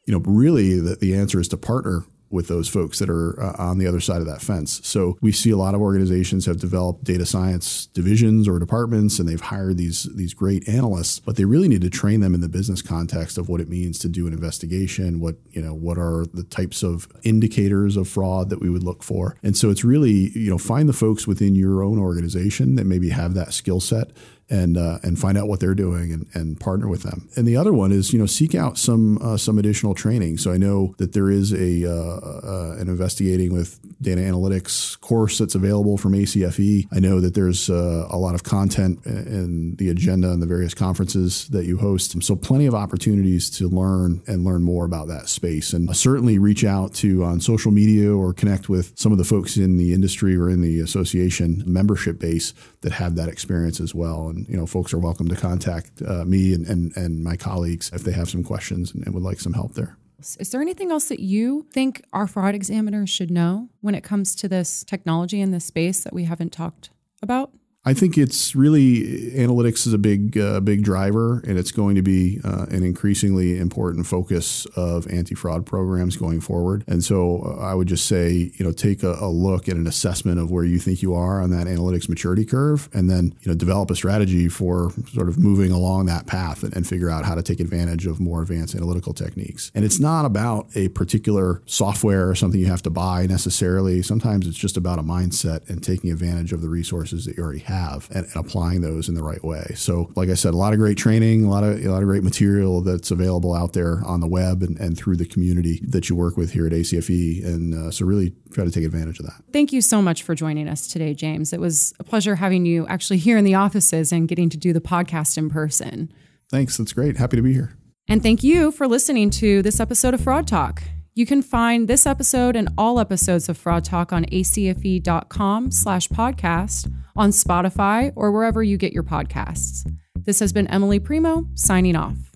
you 0.07 0.15
know, 0.15 0.21
really 0.21 0.81
the, 0.81 0.97
the 0.97 1.15
answer 1.15 1.39
is 1.39 1.49
to 1.49 1.59
partner 1.59 2.05
with 2.31 2.49
those 2.49 2.69
folks 2.69 2.99
that 2.99 3.09
are 3.09 3.41
uh, 3.43 3.55
on 3.59 3.79
the 3.79 3.87
other 3.87 4.01
side 4.01 4.21
of 4.21 4.27
that 4.27 4.43
fence. 4.43 4.81
So 4.87 5.17
we 5.21 5.33
see 5.33 5.51
a 5.51 5.57
lot 5.57 5.75
of 5.75 5.81
organizations 5.81 6.47
have 6.47 6.59
developed 6.59 7.05
data 7.05 7.25
science 7.25 7.87
divisions 7.87 8.49
or 8.49 8.59
departments, 8.59 9.19
and 9.19 9.29
they've 9.29 9.41
hired 9.41 9.79
these 9.79 10.05
these 10.15 10.35
great 10.35 10.69
analysts, 10.69 11.19
but 11.21 11.37
they 11.37 11.45
really 11.45 11.69
need 11.69 11.83
to 11.83 11.91
train 11.91 12.21
them 12.21 12.35
in 12.35 12.41
the 12.41 12.49
business 12.49 12.83
context 12.83 13.39
of 13.39 13.49
what 13.49 13.61
it 13.61 13.69
means 13.69 13.99
to 14.01 14.09
do 14.09 14.27
an 14.27 14.33
investigation. 14.33 15.21
What 15.21 15.37
you 15.51 15.63
know, 15.63 15.75
what 15.75 15.99
are 15.99 16.27
the 16.33 16.45
types 16.45 16.83
of 16.83 17.09
indicators 17.23 17.97
of 17.97 18.09
fraud 18.09 18.51
that 18.51 18.61
we 18.61 18.71
would 18.71 18.83
look 18.83 19.03
for, 19.03 19.37
and 19.43 19.57
so 19.57 19.71
it's 19.71 19.85
really 19.85 20.31
you 20.39 20.51
know 20.51 20.59
find 20.59 20.89
the 20.89 20.93
folks 20.93 21.27
within 21.27 21.55
your 21.55 21.83
own 21.83 21.99
organization 21.99 22.75
that 22.77 22.85
maybe 22.85 23.11
have 23.11 23.35
that 23.35 23.53
skill 23.53 23.81
set 23.81 24.11
and 24.51 24.77
uh, 24.77 24.99
and 25.03 25.19
find 25.19 25.37
out 25.37 25.49
what 25.49 25.61
they're 25.61 25.75
doing 25.75 26.13
and, 26.13 26.27
and 26.35 26.61
partner 26.61 26.89
with 26.89 27.03
them. 27.03 27.29
And 27.37 27.47
the 27.47 27.57
other 27.57 27.73
one 27.73 27.93
is 27.93 28.13
you 28.13 28.19
know 28.19 28.27
seek 28.27 28.55
out 28.55 28.79
some 28.79 29.19
uh, 29.19 29.37
some 29.37 29.59
additional 29.59 29.95
training. 29.95 30.39
So 30.39 30.53
I 30.53 30.57
know 30.57 30.95
that 30.99 31.13
there 31.13 31.31
is 31.31 31.53
a 31.53 31.85
uh, 31.85 31.93
uh 31.93 32.77
an 32.79 32.89
investigating 32.89 33.53
with 33.53 33.79
data 34.01 34.21
analytics 34.21 34.99
course 35.01 35.39
that's 35.39 35.55
available 35.55 35.99
from 35.99 36.13
ACFE. 36.13 36.87
I 36.93 37.01
know 37.01 37.21
that 37.21 37.35
there's 37.35 37.69
uh, 37.69 38.07
a 38.11 38.17
lot 38.17 38.35
of 38.35 38.45
content 38.45 39.05
in 39.05 39.77
the 39.77 39.89
agenda 39.89 40.31
and 40.31 40.41
the 40.41 40.47
various 40.47 40.75
conferences 40.75 41.49
that 41.49 41.67
you 41.67 41.79
host. 41.79 42.23
So 42.23 42.37
plenty 42.37 42.67
of 42.67 42.75
opportunities 42.75 43.51
to 43.59 43.69
learn 43.69 44.23
and 44.27 44.45
learn 44.45 44.63
more 44.63 44.85
about 44.85 45.09
that 45.09 45.29
space. 45.29 45.73
And 45.73 45.95
certainly 45.97 46.39
reach 46.39 46.65
out 46.65 46.95
to 46.95 47.25
on 47.25 47.41
social 47.41 47.73
media 47.73 48.15
or 48.15 48.33
connect 48.33 48.69
with 48.69 48.93
some 48.97 49.13
of 49.13 49.19
the 49.19 49.25
folks 49.25 49.57
in 49.57 49.77
the 49.77 49.93
industry 49.93 50.37
or 50.37 50.49
in 50.49 50.61
the 50.61 50.81
association 50.81 51.63
membership 51.67 52.19
base 52.19 52.55
that 52.83 52.93
have 52.93 53.17
that 53.17 53.29
experience 53.29 53.81
as 53.81 53.95
well. 53.95 54.29
And 54.29 54.38
you 54.49 54.57
know, 54.57 54.67
folks 54.67 54.93
are 54.93 54.99
welcome 54.99 55.29
to 55.29 55.37
contact 55.37 56.03
uh, 56.07 56.25
me 56.25 56.55
and, 56.55 56.67
and, 56.67 56.97
and 56.97 57.23
my 57.23 57.37
colleagues 57.37 57.91
if 57.93 58.03
they 58.03 58.13
have 58.13 58.29
some 58.29 58.43
questions 58.43 58.93
and, 58.93 59.05
and 59.05 59.15
would 59.15 59.23
like 59.23 59.41
some 59.41 59.53
help 59.53 59.75
there. 59.75 59.97
Is 60.21 60.51
there 60.51 60.61
anything 60.61 60.91
else 60.91 61.07
that 61.07 61.21
you 61.21 61.67
think 61.73 62.03
our 62.13 62.27
fraud 62.27 62.55
examiners 62.55 63.09
should 63.09 63.31
know 63.31 63.69
when 63.81 63.95
it 63.95 64.03
comes 64.03 64.35
to 64.37 64.49
this 64.49 64.83
technology 64.85 65.41
in 65.41 65.53
this 65.53 65.65
space 65.65 66.03
that 66.03 66.13
we 66.13 66.25
haven't 66.25 66.53
talked 66.53 66.91
about? 67.23 67.53
I 67.89 67.95
think 67.95 68.19
it's 68.19 68.55
really 68.55 69.31
analytics 69.31 69.87
is 69.87 69.95
a 69.95 69.99
big 69.99 70.37
uh, 70.37 70.61
big 70.61 70.83
driver, 70.85 71.43
and 71.49 71.59
it's 71.59 71.71
going 71.71 71.95
to 71.95 72.03
be 72.03 72.39
uh, 72.45 72.67
an 72.69 72.83
increasingly 72.83 73.57
important 73.57 74.07
focus 74.07 74.67
of 74.77 75.11
anti 75.11 75.35
fraud 75.35 75.65
programs 75.65 76.15
going 76.15 76.43
forward. 76.43 76.85
And 76.87 77.03
so, 77.03 77.41
uh, 77.47 77.63
I 77.63 77.73
would 77.73 77.89
just 77.89 78.05
say, 78.05 78.53
you 78.55 78.63
know, 78.67 78.73
take 78.73 79.03
a, 79.03 79.13
a, 79.13 79.31
look 79.31 79.71
at 79.71 79.77
an 79.77 79.87
assessment 79.87 80.39
of 80.39 80.51
where 80.51 80.65
you 80.65 80.79
think 80.79 81.01
you 81.01 81.15
are 81.15 81.41
on 81.41 81.49
that 81.49 81.67
analytics 81.67 82.11
maturity 82.11 82.45
curve, 82.45 82.91
and 82.93 83.09
then 83.09 83.35
you 83.41 83.51
know 83.51 83.57
develop 83.57 83.91
a 83.91 83.97
strategy 83.97 84.51
for 84.51 84.93
sort 85.15 85.31
of 85.31 85.39
moving 85.39 85.73
along 85.73 86.05
that 86.07 86.27
path 86.27 86.65
and, 86.65 86.77
and 86.77 86.87
figure 86.87 87.09
out 87.09 87.25
how 87.25 87.35
to 87.35 87.43
take 87.43 87.59
advantage 87.59 88.05
of 88.05 88.21
more 88.21 88.43
advanced 88.43 88.75
analytical 88.75 89.15
techniques. 89.15 89.73
And 89.75 89.83
it's 89.83 89.99
not 89.99 90.27
about 90.27 90.69
a 90.75 90.89
particular 90.89 91.63
software 91.65 92.29
or 92.29 92.35
something 92.35 92.61
you 92.61 92.67
have 92.67 92.83
to 92.83 92.91
buy 92.91 93.25
necessarily. 93.27 94.03
Sometimes 94.03 94.47
it's 94.47 94.59
just 94.59 94.77
about 94.77 94.99
a 94.99 95.03
mindset 95.03 95.67
and 95.71 95.83
taking 95.83 96.13
advantage 96.13 96.53
of 96.53 96.61
the 96.61 96.69
resources 96.69 97.25
that 97.25 97.39
you 97.39 97.43
already 97.43 97.61
have 97.61 97.78
have 97.79 98.09
and, 98.11 98.27
and, 98.27 98.37
applying 98.37 98.81
those 98.81 99.09
in 99.09 99.15
the 99.15 99.23
right 99.23 99.43
way. 99.45 99.73
So, 99.75 100.11
like 100.17 100.29
I 100.29 100.35
said, 100.35 100.55
a 100.55 100.57
lot 100.57 100.73
of 100.73 100.79
great 100.79 100.99
training, 100.99 101.45
a 101.45 101.51
lot 101.51 101.65
of 101.65 101.85
a 101.85 101.89
lot 101.89 102.03
of 102.03 102.09
great 102.09 102.23
material 102.23 102.81
that's 102.83 103.11
available 103.11 103.55
out 103.55 103.73
there 103.73 104.03
on 104.05 104.21
the 104.21 104.27
web 104.27 104.63
and, 104.63 104.79
and 104.79 104.97
through 104.97 105.17
the 105.17 105.27
community 105.27 105.81
that 105.89 106.09
you 106.09 106.17
work 106.17 106.37
with 106.37 106.53
here 106.53 106.67
at 106.67 106.73
ACFE. 106.73 107.45
And 107.45 107.75
uh, 107.75 107.91
so, 107.91 108.05
really 108.05 108.35
try 108.53 108.65
to 108.65 108.71
take 108.71 108.85
advantage 108.85 109.21
of 109.21 109.27
that. 109.27 109.43
Thank 109.53 109.73
you 109.73 109.81
so 109.81 110.03
much 110.03 110.23
for 110.23 110.35
joining 110.35 110.69
us 110.69 110.87
today, 110.87 111.15
James. 111.15 111.53
It 111.53 111.61
was 111.61 111.95
a 111.99 112.05
pleasure 112.05 112.37
having 112.37 112.67
you 112.67 112.87
actually 112.87 113.19
here 113.19 113.37
in 113.37 113.45
the 113.45 113.55
offices 113.55 114.13
and 114.13 114.29
getting 114.29 114.49
to 114.51 114.57
do 114.57 114.73
the 114.73 114.81
podcast 114.81 115.39
in 115.39 115.51
person. 115.51 116.13
Thanks. 116.51 116.77
That's 116.77 116.93
great. 116.93 117.17
Happy 117.17 117.37
to 117.37 117.43
be 117.43 117.53
here. 117.53 117.77
And 118.09 118.23
thank 118.23 118.43
you 118.43 118.71
for 118.71 118.89
listening 118.89 119.29
to 119.31 119.63
this 119.63 119.81
episode 119.81 120.15
of 120.15 120.21
Fraud 120.23 120.49
Talk. 120.49 120.83
You 121.19 121.27
can 121.27 121.43
find 121.43 121.89
this 121.89 122.07
episode 122.07 122.55
and 122.55 122.69
all 122.79 123.01
episodes 123.01 123.49
of 123.49 123.59
Fraud 123.59 123.85
Talk 123.85 124.13
on 124.13 124.25
acfe.com 124.27 125.73
slash 125.73 126.07
podcast, 126.11 126.95
on 127.17 127.31
Spotify, 127.31 128.13
or 128.15 128.31
wherever 128.31 128.63
you 128.63 128.77
get 128.77 128.93
your 128.93 129.03
podcasts. 129.03 129.85
This 130.15 130.39
has 130.39 130.53
been 130.53 130.69
Emily 130.69 131.01
Primo 131.01 131.49
signing 131.55 131.97
off. 131.97 132.28